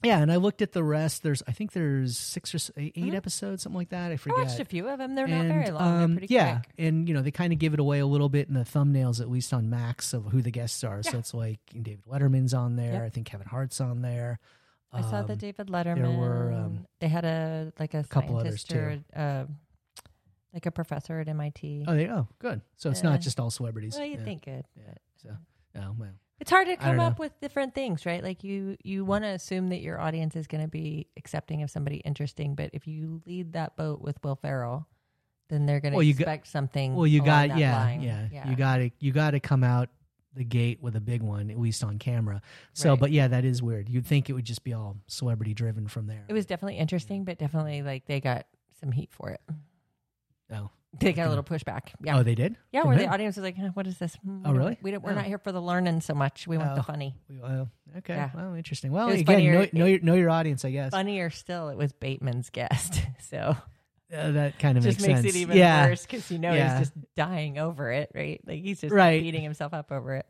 yeah, 0.04 0.20
and 0.20 0.32
I 0.32 0.36
looked 0.36 0.62
at 0.62 0.74
the 0.74 0.84
rest. 0.84 1.24
There's 1.24 1.42
I 1.48 1.54
think 1.54 1.72
there's 1.72 2.20
six 2.20 2.54
or 2.54 2.58
s- 2.58 2.70
8 2.78 2.96
Mhm. 2.96 3.16
episodes, 3.16 3.64
something 3.64 3.80
like 3.80 3.90
that. 3.90 4.12
I 4.12 4.20
I 4.30 4.40
watched 4.44 4.60
a 4.60 4.66
few 4.66 4.88
of 4.88 5.00
them. 5.00 5.16
They're 5.16 5.28
not 5.28 5.46
very 5.48 5.72
long. 5.72 5.82
um, 5.82 6.00
They're 6.12 6.20
pretty 6.20 6.34
yeah, 6.36 6.60
quick. 6.60 6.70
and 6.78 7.08
you 7.10 7.16
know 7.16 7.24
they 7.24 7.32
kind 7.32 7.52
of 7.52 7.58
give 7.58 7.74
it 7.74 7.80
away 7.80 7.98
a 7.98 8.06
little 8.06 8.30
bit 8.30 8.48
in 8.48 8.54
the 8.54 8.60
thumbnails, 8.64 9.20
at 9.20 9.32
least 9.32 9.52
on 9.56 9.72
Max, 9.72 10.14
of 10.14 10.26
who 10.26 10.44
the 10.44 10.52
guests 10.52 10.84
are. 10.84 11.02
So 11.02 11.18
it's 11.18 11.34
like 11.34 11.60
David 11.74 12.06
Letterman's 12.06 12.54
on 12.54 12.76
there. 12.76 12.94
Yep. 12.94 13.02
I 13.04 13.10
think 13.10 13.26
Kevin 13.26 13.48
Hart's 13.48 13.82
on 13.82 14.04
there. 14.04 14.38
I 14.94 15.02
saw 15.02 15.22
the 15.22 15.34
Um, 15.34 15.40
David 15.40 15.68
Letterman. 15.68 15.96
There 15.98 16.12
were, 16.18 16.54
um, 16.54 16.88
they 17.00 17.08
had 17.10 17.26
a 17.26 17.72
like 17.80 17.94
a 17.94 18.04
couple 18.04 18.38
others, 18.38 18.66
scientist 18.66 19.04
or 19.16 19.20
uh, 19.20 19.46
like 20.54 20.66
a 20.66 20.72
professor 20.72 21.20
at 21.20 21.28
MIT. 21.28 21.86
Oh, 21.88 21.94
they, 21.96 22.08
oh, 22.10 22.28
good. 22.40 22.62
So 22.78 22.90
it's 22.90 23.02
Uh, 23.04 23.10
not 23.12 23.22
just 23.22 23.40
all 23.40 23.50
celebrities. 23.52 23.96
well, 23.96 24.06
you 24.06 24.18
yeah. 24.18 24.24
think 24.24 24.46
good. 24.46 24.66
Yeah. 24.76 24.84
but- 24.88 25.02
So, 25.18 25.30
oh 25.82 25.96
well. 25.98 26.10
It's 26.40 26.52
hard 26.52 26.68
to 26.68 26.76
don't 26.76 26.82
come 26.84 26.98
know. 26.98 27.04
up 27.04 27.18
with 27.20 27.38
different 27.42 27.74
things, 27.74 28.06
right? 28.06 28.24
Like 28.24 28.44
you 28.44 28.78
you 28.84 29.04
want 29.04 29.24
to 29.24 29.30
assume 29.30 29.70
that 29.70 29.82
your 29.82 30.00
audience 30.00 30.36
is 30.36 30.46
going 30.48 30.62
to 30.64 30.68
be 30.70 31.08
accepting 31.18 31.64
of 31.64 31.72
somebody 31.72 31.98
interesting, 31.98 32.54
but 32.56 32.70
if 32.74 32.86
you 32.88 33.22
lead 33.26 33.54
that 33.54 33.76
boat 33.76 34.02
with 34.02 34.24
Will 34.24 34.36
Ferrell, 34.36 34.88
then 35.50 35.66
they're 35.66 35.80
going 35.80 35.94
to 35.94 35.96
Well, 35.98 36.04
you 36.04 36.14
got- 36.14 36.22
expect 36.22 36.48
something. 36.48 36.96
Well, 36.96 37.08
you 37.08 37.22
along 37.22 37.26
got 37.26 37.50
that 37.50 37.58
yeah, 37.58 37.76
line. 37.78 38.02
yeah, 38.04 38.50
You 38.50 38.56
got 38.56 38.78
to 38.78 38.92
you 39.00 39.12
got 39.12 39.32
to 39.32 39.40
come 39.40 39.64
out 39.64 39.90
the 40.38 40.44
gate 40.46 40.82
with 40.82 40.96
a 40.96 41.02
big 41.02 41.22
one, 41.22 41.50
at 41.52 41.60
least 41.60 41.84
on 41.84 42.00
camera. 42.00 42.42
So, 42.74 42.92
Right. 42.92 43.00
but 43.00 43.12
yeah, 43.12 43.28
that 43.28 43.44
is 43.46 43.62
weird. 43.62 43.90
You'd 43.90 44.06
think 44.06 44.30
it 44.30 44.34
would 44.34 44.46
just 44.46 44.64
be 44.64 44.74
all 44.74 44.98
celebrity 45.08 45.54
driven 45.54 45.88
from 45.88 46.08
there. 46.08 46.24
It 46.30 46.34
was 46.34 46.46
definitely 46.46 46.78
interesting, 46.78 47.24
but 47.26 47.38
definitely 47.38 47.82
like 47.82 48.06
they 48.06 48.20
got 48.22 48.46
some 48.80 48.92
heat 48.92 49.10
for 49.12 49.30
it. 49.32 49.42
Oh, 50.54 50.70
They 51.00 51.12
got 51.14 51.28
a 51.28 51.30
little 51.30 51.44
pushback. 51.44 51.90
Yeah. 52.02 52.18
oh, 52.18 52.24
they 52.24 52.34
did. 52.36 52.56
Yeah, 52.72 52.82
From 52.82 52.90
where 52.92 52.98
the 52.98 53.08
audience 53.08 53.36
was 53.36 53.44
like, 53.44 53.58
"Huh, 53.58 53.70
"What 53.74 53.86
is 53.88 53.98
this? 53.98 54.16
Hmm, 54.16 54.44
Oh, 54.46 54.54
really? 54.54 54.78
We 54.82 54.92
don't, 54.92 55.04
we're 55.04 55.12
Oh. 55.12 55.16
not 55.16 55.26
here 55.26 55.38
for 55.38 55.52
the 55.52 55.62
learning 55.62 56.00
so 56.02 56.14
much. 56.14 56.48
We 56.48 56.58
want 56.58 56.76
the 56.76 56.80
Oh. 56.82 56.84
funny." 56.84 57.16
We- 57.30 57.40
well, 57.40 57.70
okay. 57.98 58.16
Yeah. 58.16 58.30
Well, 58.34 58.54
interesting. 58.54 58.92
Well, 58.94 59.10
again, 59.10 59.26
funnier- 59.26 59.54
know, 59.54 59.68
know, 59.74 59.86
your, 59.86 60.00
know 60.00 60.14
your 60.16 60.30
audience, 60.30 60.64
I 60.64 60.72
guess. 60.72 60.92
Funnier 60.92 61.30
still, 61.30 61.68
it 61.70 61.78
was 61.78 61.92
Bateman's 61.92 62.50
guest, 62.50 63.02
so 63.20 63.58
Uh, 64.16 64.32
that 64.32 64.58
kind 64.60 64.78
of 64.78 64.84
just 64.86 65.00
makes, 65.02 65.08
makes 65.08 65.22
sense. 65.22 65.36
it 65.36 65.40
even 65.40 65.58
yeah, 65.58 65.88
worse 65.88 66.04
because 66.04 66.32
you 66.32 66.40
know 66.40 66.54
Yeah. 66.54 66.78
he's 66.80 66.88
just 66.88 67.16
dying 67.16 67.58
over 67.58 67.92
it, 67.92 68.10
right? 68.16 68.40
Like 68.46 68.62
he's 68.64 68.80
just 68.82 68.94
Right. 68.94 69.22
beating 69.22 69.44
himself 69.44 69.74
up 69.74 69.92
over 69.92 70.16
it. 70.16 70.26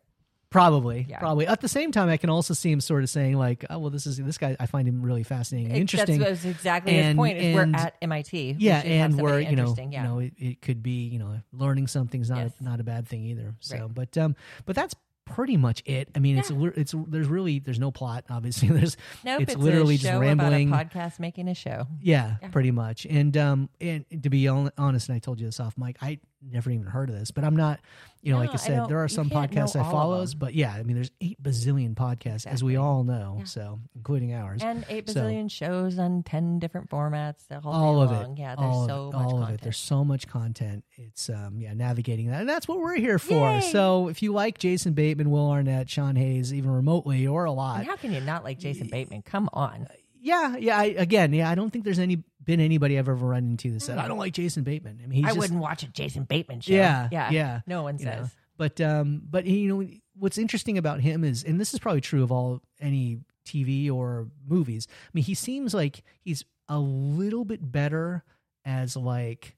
probably, 0.50 1.06
Yeah. 1.10 1.20
probably. 1.20 1.46
At 1.46 1.60
the 1.60 1.68
same 1.68 1.92
time, 1.92 2.08
I 2.10 2.16
can 2.18 2.30
also 2.30 2.54
see 2.54 2.72
him 2.72 2.80
sort 2.80 3.04
of 3.04 3.10
saying 3.10 3.36
like, 3.38 3.66
"Oh, 3.70 3.80
well, 3.80 3.90
this 3.90 4.08
is 4.08 4.18
this 4.18 4.38
guy. 4.38 4.56
I 4.60 4.66
find 4.66 4.88
him 4.88 5.02
really 5.02 5.24
fascinating, 5.24 5.72
and 5.72 5.80
interesting." 5.82 6.20
That's, 6.20 6.46
exactly 6.46 6.94
his 6.94 7.06
And- 7.08 7.18
point. 7.18 7.38
Is 7.38 7.56
and- 7.58 7.74
we're 7.74 7.78
at 7.80 7.96
MIT. 8.02 8.56
Yeah, 8.58 8.78
have 8.78 8.86
and 8.86 9.22
we're 9.22 9.42
you 9.42 9.56
know, 9.58 9.76
yeah. 9.78 9.84
you 10.04 10.08
know, 10.08 10.20
it, 10.20 10.34
it 10.38 10.62
could 10.62 10.82
be 10.82 11.06
you 11.10 11.20
know, 11.20 11.42
learning 11.52 11.88
something's 11.88 12.30
not 12.30 12.40
Yes. 12.40 12.54
a, 12.62 12.64
not 12.64 12.80
a 12.80 12.84
bad 12.84 13.08
thing 13.08 13.26
either. 13.26 13.56
So, 13.60 13.76
Right. 13.78 13.94
but 13.94 14.18
um, 14.18 14.36
but 14.66 14.76
that's 14.78 14.96
pretty 15.30 15.58
much 15.58 15.84
it. 15.86 16.10
I 16.16 16.20
mean, 16.20 16.38
it's 16.38 16.50
Yeah. 16.50 16.58
li- 16.58 16.72
it's 16.76 16.94
there's 17.08 17.28
really 17.28 17.60
there's 17.60 17.80
no 17.80 17.92
plot. 17.92 18.26
Obviously, 18.30 18.68
there's 18.78 18.98
nope, 19.24 19.42
it's 19.42 19.54
it's, 19.54 19.62
literally 19.62 19.98
just 19.98 20.20
rambling. 20.20 20.70
podcast 20.70 21.20
making 21.20 21.48
a 21.48 21.54
show. 21.56 21.88
Yeah, 22.02 22.36
Yeah. 22.42 22.48
pretty 22.50 22.72
much. 22.72 23.06
And 23.06 23.36
um, 23.38 23.70
and 23.82 24.06
to 24.24 24.30
be 24.30 24.48
honest, 24.48 25.10
and 25.10 25.16
I 25.16 25.20
told 25.20 25.40
you 25.40 25.46
this 25.46 25.60
off 25.60 25.78
mic, 25.78 25.98
I 26.02 26.20
never 26.42 26.70
even 26.72 26.86
heard 26.86 27.10
of 27.10 27.16
this, 27.18 27.32
but 27.32 27.44
I'm 27.44 27.56
not, 27.56 27.80
you 28.22 28.32
know, 28.32 28.38
No, 28.38 28.42
like 28.42 28.52
I 28.52 28.54
I 28.54 28.58
said, 28.58 28.76
don't- 28.78 28.90
there 28.90 29.04
are 29.04 29.08
some 29.08 29.30
podcasts 29.30 29.76
I 29.76 29.84
follows, 29.90 30.36
but 30.36 30.54
yeah, 30.54 30.72
I 30.74 30.84
mean, 30.84 30.96
there's 30.96 31.12
eight 31.20 31.42
bazillion 31.42 31.96
podcasts, 31.96 32.46
as 32.46 32.64
we 32.64 32.76
all 32.76 33.04
know, 33.04 33.38
Yeah. 33.40 33.44
so 33.46 33.80
including 33.96 34.34
ours. 34.34 34.62
And 34.64 34.86
eight 34.90 35.10
So- 35.10 35.22
bazillion 35.22 35.50
shows 35.50 35.98
on 35.98 36.24
ten 36.24 36.60
different 36.60 36.90
formats. 36.90 37.48
The 37.48 37.60
whole 37.60 37.74
all 37.74 38.02
of 38.02 38.12
long. 38.12 38.34
it, 38.38 38.40
Yeah, 38.42 38.56
there's 38.56 38.86
so 38.88 39.10
it, 39.10 39.14
much 39.14 39.26
all 39.26 39.32
content. 39.32 39.50
of 39.50 39.56
it. 39.56 39.62
There's 39.62 39.78
so 39.78 40.04
much 40.06 40.28
content. 40.28 40.84
It's 40.96 41.30
um, 41.30 41.60
yeah, 41.60 41.74
navigating 41.74 42.28
that, 42.28 42.42
and 42.42 42.50
that's 42.50 42.68
what 42.68 42.80
we're 42.80 42.96
here 42.98 43.20
for. 43.20 43.50
Yay! 43.52 43.62
So 43.72 44.08
if 44.08 44.22
you 44.22 44.32
like 44.34 44.58
Jason 44.60 44.94
Bateman, 44.94 45.32
Will 45.32 45.50
Arnett, 45.50 45.90
Sean 45.90 46.16
Hayes, 46.16 46.54
even 46.54 46.70
remotely 46.72 47.26
or 47.28 47.46
a 47.46 47.52
lot, 47.52 47.80
and 47.80 47.88
how 47.88 47.96
can 47.96 48.14
you 48.14 48.22
not 48.22 48.44
like 48.44 48.60
Jason 48.60 48.88
Bateman? 48.88 49.24
Come 49.24 49.50
on. 49.54 49.88
yeah, 50.22 50.56
yeah. 50.58 50.78
I, 50.78 50.86
again, 50.86 51.34
yeah, 51.34 51.50
I 51.50 51.56
don't 51.56 51.72
think 51.72 51.84
there's 51.86 52.00
any 52.00 52.24
been 52.48 52.60
anybody 52.62 52.98
I've 52.98 53.10
ever 53.10 53.28
run 53.28 53.44
into 53.44 53.72
that 53.74 53.82
said 53.82 54.00
I 54.00 54.08
don't 54.08 54.18
like 54.18 54.34
Jason 54.34 54.64
Bateman. 54.64 55.02
I 55.04 55.08
mean, 55.08 55.18
he's 55.18 55.26
I 55.26 55.28
just, 55.28 55.38
wouldn't 55.38 55.60
watch 55.60 55.84
a 55.84 55.88
Jason 55.88 56.24
Bateman 56.24 56.62
show. 56.62 56.74
Yeah, 56.74 57.10
yeah, 57.12 57.30
yeah. 57.30 57.62
No 57.68 57.84
one 57.84 58.00
you 58.00 58.06
know. 58.06 58.12
says. 58.12 58.36
But 58.58 58.82
um, 58.82 59.22
but 59.30 59.46
you 59.46 59.68
know 59.68 59.88
what's 60.16 60.40
interesting 60.40 60.80
about 60.80 61.02
him 61.02 61.24
is, 61.24 61.44
and 61.44 61.60
this 61.60 61.74
is 61.74 61.80
probably 61.80 62.02
true 62.02 62.24
of 62.24 62.32
all 62.32 62.64
any 62.80 63.20
TV 63.46 63.92
or 63.92 64.28
movies. 64.48 64.88
I 64.90 65.10
mean, 65.14 65.26
he 65.26 65.36
seems 65.36 65.74
like 65.74 66.04
he's 66.22 66.44
a 66.68 66.80
little 66.80 67.46
bit 67.46 67.72
better 67.72 68.24
as 68.66 68.96
like 68.96 69.56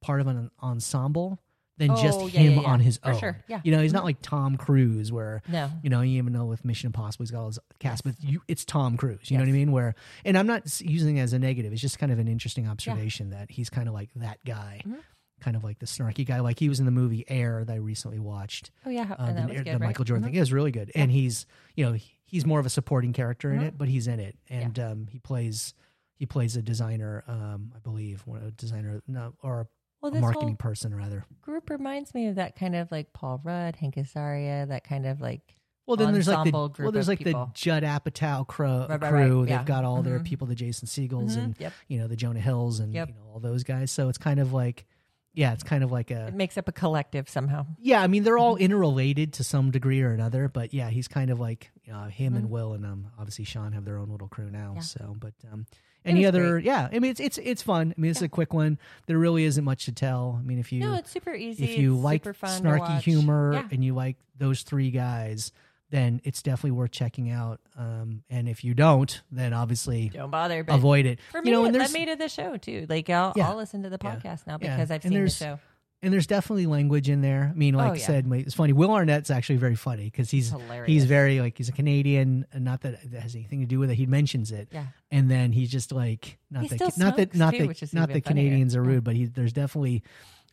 part 0.00 0.20
of 0.20 0.26
an 0.26 0.50
ensemble 0.60 1.40
than 1.88 1.96
just 1.96 2.20
Oh, 2.20 2.26
yeah, 2.26 2.40
him 2.40 2.52
yeah, 2.54 2.60
yeah. 2.62 2.68
on 2.68 2.80
his 2.80 2.98
For 2.98 3.10
own. 3.12 3.18
sure, 3.18 3.38
yeah. 3.48 3.60
You 3.64 3.72
know, 3.72 3.82
he's 3.82 3.92
not 3.92 4.02
Mhm. 4.02 4.06
like 4.06 4.22
Tom 4.22 4.56
Cruise 4.56 5.10
where 5.12 5.42
No. 5.48 5.70
you 5.82 5.90
know, 5.90 6.00
you 6.00 6.18
even 6.18 6.32
know 6.32 6.46
with 6.46 6.64
Mission 6.64 6.86
Impossible, 6.86 7.24
he's 7.24 7.30
got 7.30 7.40
all 7.40 7.46
his 7.48 7.58
cast, 7.78 8.02
Yes. 8.06 8.14
but 8.16 8.24
you, 8.28 8.42
it's 8.48 8.64
Tom 8.64 8.96
Cruise. 8.96 9.30
You 9.30 9.38
know 9.38 9.44
what 9.44 9.48
I 9.48 9.52
mean? 9.52 9.72
Where, 9.72 9.94
and 10.24 10.38
I'm 10.38 10.46
not 10.46 10.80
using 10.80 11.16
it 11.16 11.20
as 11.22 11.32
a 11.32 11.38
negative. 11.38 11.72
It's 11.72 11.82
just 11.82 11.98
kind 11.98 12.12
of 12.12 12.18
an 12.18 12.28
interesting 12.28 12.68
observation 12.68 13.30
that 13.30 13.50
he's 13.50 13.68
kind 13.70 13.88
of 13.88 13.94
like 13.94 14.10
that 14.16 14.38
guy, 14.44 14.82
Mhm. 14.86 14.98
kind 15.40 15.56
of 15.56 15.64
like 15.64 15.78
the 15.80 15.86
snarky 15.86 16.24
guy. 16.24 16.40
Like 16.40 16.58
he 16.58 16.68
was 16.68 16.78
in 16.78 16.86
the 16.86 16.92
movie 16.92 17.24
Air 17.28 17.64
that 17.64 17.72
I 17.72 17.76
recently 17.76 18.18
watched. 18.20 18.70
Oh 18.86 18.90
yeah, 18.90 19.14
and 19.18 19.36
the, 19.36 19.40
that 19.42 19.48
was 19.48 19.58
the 19.58 19.64
good, 19.64 19.70
right? 19.72 19.80
Michael 19.88 20.04
Jordan 20.04 20.22
Mhm. 20.28 20.32
thing. 20.32 20.40
Was 20.40 20.52
really 20.52 20.70
good, 20.72 20.90
and 20.94 21.10
he's 21.10 21.46
you 21.76 21.84
know 21.84 21.96
he's 22.24 22.46
more 22.46 22.60
of 22.60 22.66
a 22.66 22.70
supporting 22.70 23.12
character 23.12 23.52
in 23.52 23.60
Mhm. 23.60 23.66
it, 23.68 23.78
but 23.78 23.88
he's 23.88 24.06
in 24.06 24.20
it, 24.20 24.36
and 24.48 24.78
um, 24.78 25.06
he 25.10 25.18
plays 25.18 25.74
he 26.16 26.26
plays 26.26 26.54
a 26.56 26.62
designer, 26.62 27.24
um, 27.26 27.72
I 27.74 27.80
believe, 27.80 28.24
one 28.28 28.40
a 28.44 28.52
designer, 28.52 29.02
no, 29.08 29.34
or 29.42 29.66
Well, 30.02 30.12
marketing 30.20 30.56
person 30.56 30.94
rather. 30.94 31.24
group 31.40 31.70
reminds 31.70 32.12
me 32.14 32.26
of 32.26 32.34
that 32.34 32.56
kind 32.56 32.74
of 32.74 32.90
like 32.90 33.12
Paul 33.12 33.40
Rudd, 33.44 33.76
Hank 33.76 33.94
Azaria, 33.94 34.66
that 34.68 34.82
kind 34.84 35.06
of 35.06 35.20
like 35.20 35.56
Well, 35.86 35.96
then 35.96 36.12
there's 36.12 36.28
like 36.28 36.44
the 36.44 36.50
well, 36.52 36.92
there's 36.92 37.08
like 37.08 37.18
people. 37.18 37.46
the 37.46 37.52
Judd 37.54 37.82
Apatow 37.84 38.46
crow, 38.46 38.86
Right, 38.88 39.00
right, 39.00 39.12
right. 39.12 39.26
crew. 39.26 39.44
Yeah. 39.46 39.58
They've 39.58 39.66
got 39.66 39.84
all 39.84 40.02
their 40.02 40.20
Mhm. 40.20 40.24
people, 40.24 40.46
the 40.46 40.54
Jason 40.54 40.86
Segels 40.88 41.32
Mhm. 41.36 41.44
and 41.44 41.56
Yep. 41.60 41.72
you 41.88 41.98
know 41.98 42.06
the 42.08 42.16
Jonah 42.16 42.40
Hills 42.40 42.80
and 42.80 42.92
Yep. 42.92 43.08
you 43.08 43.14
know 43.14 43.22
all 43.32 43.40
those 43.40 43.62
guys. 43.64 43.90
So 43.92 44.08
it's 44.08 44.18
kind 44.18 44.40
of 44.40 44.52
like, 44.52 44.86
yeah, 45.34 45.52
it's 45.52 45.62
kind 45.62 45.82
of 45.84 45.90
like 45.92 46.10
a 46.10 46.26
it 46.28 46.34
makes 46.34 46.58
up 46.58 46.68
a 46.68 46.72
collective 46.72 47.28
somehow. 47.28 47.66
yeah. 47.80 48.02
I 48.02 48.06
mean, 48.06 48.22
they're 48.24 48.38
all 48.38 48.54
Mm-hmm. 48.56 48.64
interrelated 48.64 49.32
to 49.34 49.44
some 49.44 49.70
degree 49.70 50.02
or 50.02 50.12
another, 50.12 50.48
but 50.48 50.74
yeah, 50.74 50.90
he's 50.90 51.08
kind 51.08 51.30
of 51.30 51.38
like 51.40 51.70
you 51.84 51.92
know, 51.92 52.04
him 52.04 52.34
and 52.36 52.46
Mhm. 52.46 52.50
Will 52.50 52.72
and 52.74 52.84
um 52.86 53.08
obviously 53.18 53.44
Sean 53.44 53.72
have 53.72 53.84
their 53.84 53.98
own 53.98 54.08
little 54.08 54.28
crew 54.28 54.50
now. 54.50 54.72
Yeah. 54.76 54.80
So, 54.82 55.16
but 55.18 55.34
um. 55.52 55.66
It 56.04 56.10
Any 56.10 56.26
other? 56.26 56.52
great. 56.52 56.64
Yeah, 56.64 56.88
I 56.92 56.98
mean 56.98 57.10
it's 57.12 57.20
it's 57.20 57.38
it's 57.38 57.62
fun. 57.62 57.94
I 57.96 58.00
mean 58.00 58.10
it's 58.10 58.20
Yeah. 58.20 58.26
a 58.26 58.28
quick 58.28 58.52
one. 58.52 58.78
There 59.06 59.18
really 59.18 59.44
isn't 59.44 59.64
much 59.64 59.84
to 59.86 59.92
tell. 59.92 60.38
I 60.40 60.42
mean 60.46 60.58
if 60.58 60.72
you 60.72 60.80
no, 60.80 60.94
it's 60.94 61.10
super 61.10 61.34
easy. 61.34 61.64
if 61.64 61.78
you 61.78 61.94
it's 61.94 62.02
like 62.04 62.24
snarky 62.24 63.00
humor 63.00 63.52
yeah. 63.54 63.68
and 63.70 63.84
you 63.84 63.94
like 63.94 64.16
those 64.38 64.62
three 64.62 64.90
guys, 64.90 65.52
then 65.90 66.20
it's 66.24 66.42
definitely 66.42 66.72
worth 66.72 66.90
checking 66.90 67.30
out. 67.30 67.60
Um, 67.78 68.22
and 68.30 68.48
if 68.48 68.64
you 68.64 68.74
don't, 68.74 69.20
then 69.30 69.52
obviously 69.52 70.08
don't 70.08 70.30
bother. 70.30 70.64
Avoid 70.66 71.06
it. 71.06 71.18
for 71.30 71.38
you 71.38 71.44
me, 71.44 71.50
know, 71.52 71.62
it 71.64 71.66
and 71.68 71.74
led 71.74 71.80
there's 71.82 71.92
me 71.94 72.06
to 72.06 72.16
the 72.16 72.28
show 72.28 72.56
too. 72.56 72.86
Like 72.88 73.08
I'll, 73.10 73.32
Yeah. 73.36 73.50
I'll 73.50 73.56
listen 73.56 73.82
to 73.84 73.90
the 73.90 73.98
podcast 73.98 74.46
now 74.46 74.58
because 74.58 74.90
I've 74.90 75.04
And 75.04 75.12
seen 75.12 75.24
the 75.24 75.30
show. 75.30 75.60
And 76.02 76.12
there's 76.12 76.26
definitely 76.26 76.66
language 76.66 77.08
in 77.08 77.20
there. 77.22 77.50
I 77.52 77.56
mean, 77.56 77.74
like 77.74 77.90
Oh, 77.90 77.94
I 77.94 77.98
said, 77.98 78.26
it's 78.32 78.54
funny. 78.54 78.72
Will 78.72 78.90
Arnett's 78.90 79.30
actually 79.30 79.56
very 79.56 79.76
funny 79.76 80.04
because 80.04 80.30
he's 80.30 80.50
Hilarious. 80.50 80.88
he's 80.88 81.04
very 81.04 81.40
like 81.40 81.56
he's 81.56 81.68
a 81.68 81.72
Canadian, 81.72 82.44
and 82.52 82.64
not 82.64 82.80
that 82.82 82.94
it 83.04 83.12
has 83.20 83.34
anything 83.34 83.60
to 83.60 83.66
do 83.66 83.78
with 83.78 83.90
it. 83.90 83.94
He 83.94 84.06
mentions 84.06 84.50
it, 84.52 84.68
yeah. 84.72 84.86
and 85.10 85.30
then 85.30 85.52
he's 85.52 85.70
just 85.70 85.92
like 85.92 86.38
not 86.50 86.64
He 86.64 86.68
that 86.76 86.98
not 86.98 87.16
that 87.16 87.34
not 87.34 87.54
too, 87.54 87.68
that 87.68 87.94
not 87.94 88.08
that 88.08 88.24
funnier. 88.24 88.48
Canadians 88.48 88.74
are 88.76 88.82
Yeah. 88.82 88.88
rude, 88.88 89.04
but 89.04 89.14
he 89.16 89.26
there's 89.26 89.52
definitely 89.52 90.02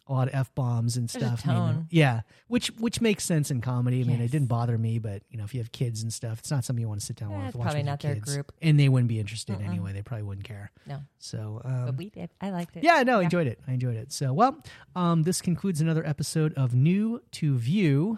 a 0.09 0.13
lot 0.13 0.27
of 0.27 0.33
f 0.33 0.53
bombs 0.55 0.97
and 0.97 1.07
There's 1.07 1.23
a 1.23 1.37
stuff. 1.37 1.47
I 1.47 1.53
mean, 1.71 1.87
yeah, 1.91 2.21
which 2.47 2.67
which 2.79 2.99
makes 2.99 3.23
sense 3.23 3.51
in 3.51 3.61
comedy. 3.61 4.01
I 4.01 4.03
mean, 4.05 4.19
it 4.19 4.31
didn't 4.31 4.47
bother 4.47 4.75
me, 4.77 4.97
but 4.99 5.21
you 5.29 5.37
know, 5.37 5.43
if 5.43 5.53
you 5.53 5.59
have 5.61 5.71
kids 5.71 6.01
and 6.01 6.11
stuff, 6.11 6.39
it's 6.39 6.49
not 6.49 6.65
something 6.65 6.81
you 6.81 6.87
want 6.89 6.99
to 6.99 7.05
sit 7.05 7.15
down 7.17 7.31
it's 7.43 7.55
watch 7.55 7.63
probably 7.63 7.79
with 7.81 7.85
not 7.85 7.99
their 8.01 8.15
kids. 8.15 8.33
group. 8.35 8.51
and 8.61 8.79
they 8.79 8.89
wouldn't 8.89 9.07
be 9.07 9.19
interested 9.19 9.57
Mm-mm. 9.59 9.67
anyway. 9.69 9.93
They 9.93 10.01
probably 10.01 10.23
wouldn't 10.23 10.47
care. 10.47 10.71
No, 10.87 10.99
So, 11.19 11.61
but 11.63 11.69
um, 11.89 11.95
we 11.97 12.09
did. 12.09 12.31
I 12.41 12.49
liked 12.49 12.75
it. 12.75 12.83
yeah, 12.83 13.03
no, 13.03 13.17
I 13.17 13.21
Yeah. 13.21 13.23
enjoyed 13.25 13.47
it. 13.47 13.59
I 13.67 13.73
enjoyed 13.73 13.95
it. 13.95 14.11
So, 14.11 14.33
well, 14.33 14.57
um, 14.95 15.21
this 15.23 15.41
concludes 15.41 15.79
another 15.79 16.05
episode 16.05 16.53
of 16.55 16.73
New 16.73 17.21
to 17.33 17.55
View. 17.57 18.17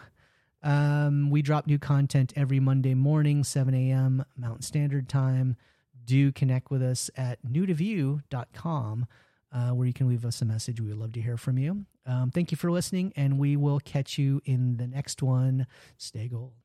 Um, 0.64 1.30
we 1.30 1.42
drop 1.42 1.68
new 1.68 1.78
content 1.80 2.32
every 2.38 2.60
Monday 2.62 2.94
morning, 2.94 3.44
7 3.44 3.74
a.m. 3.74 4.24
Mountain 4.38 4.62
Standard 4.62 5.10
Time. 5.10 5.58
Do 6.06 6.32
connect 6.32 6.72
with 6.72 6.82
us 6.82 7.10
at 7.18 7.40
newtoview.com, 7.46 9.08
uh, 9.52 9.70
where 9.70 9.88
you 9.88 9.94
can 9.94 10.08
leave 10.08 10.26
us 10.26 10.42
a 10.42 10.46
message. 10.46 10.80
We 10.80 10.88
would 10.88 10.98
love 10.98 11.14
to 11.14 11.22
hear 11.22 11.38
from 11.38 11.58
you. 11.58 11.86
Um, 12.06 12.32
thank 12.32 12.52
you 12.52 12.58
for 12.58 12.72
listening, 12.72 13.14
and 13.16 13.38
we 13.38 13.56
will 13.56 13.80
catch 13.80 14.18
you 14.18 14.42
in 14.46 14.78
the 14.78 14.88
next 14.88 15.22
one. 15.22 15.68
Stay 15.98 16.28
gold. 16.28 16.61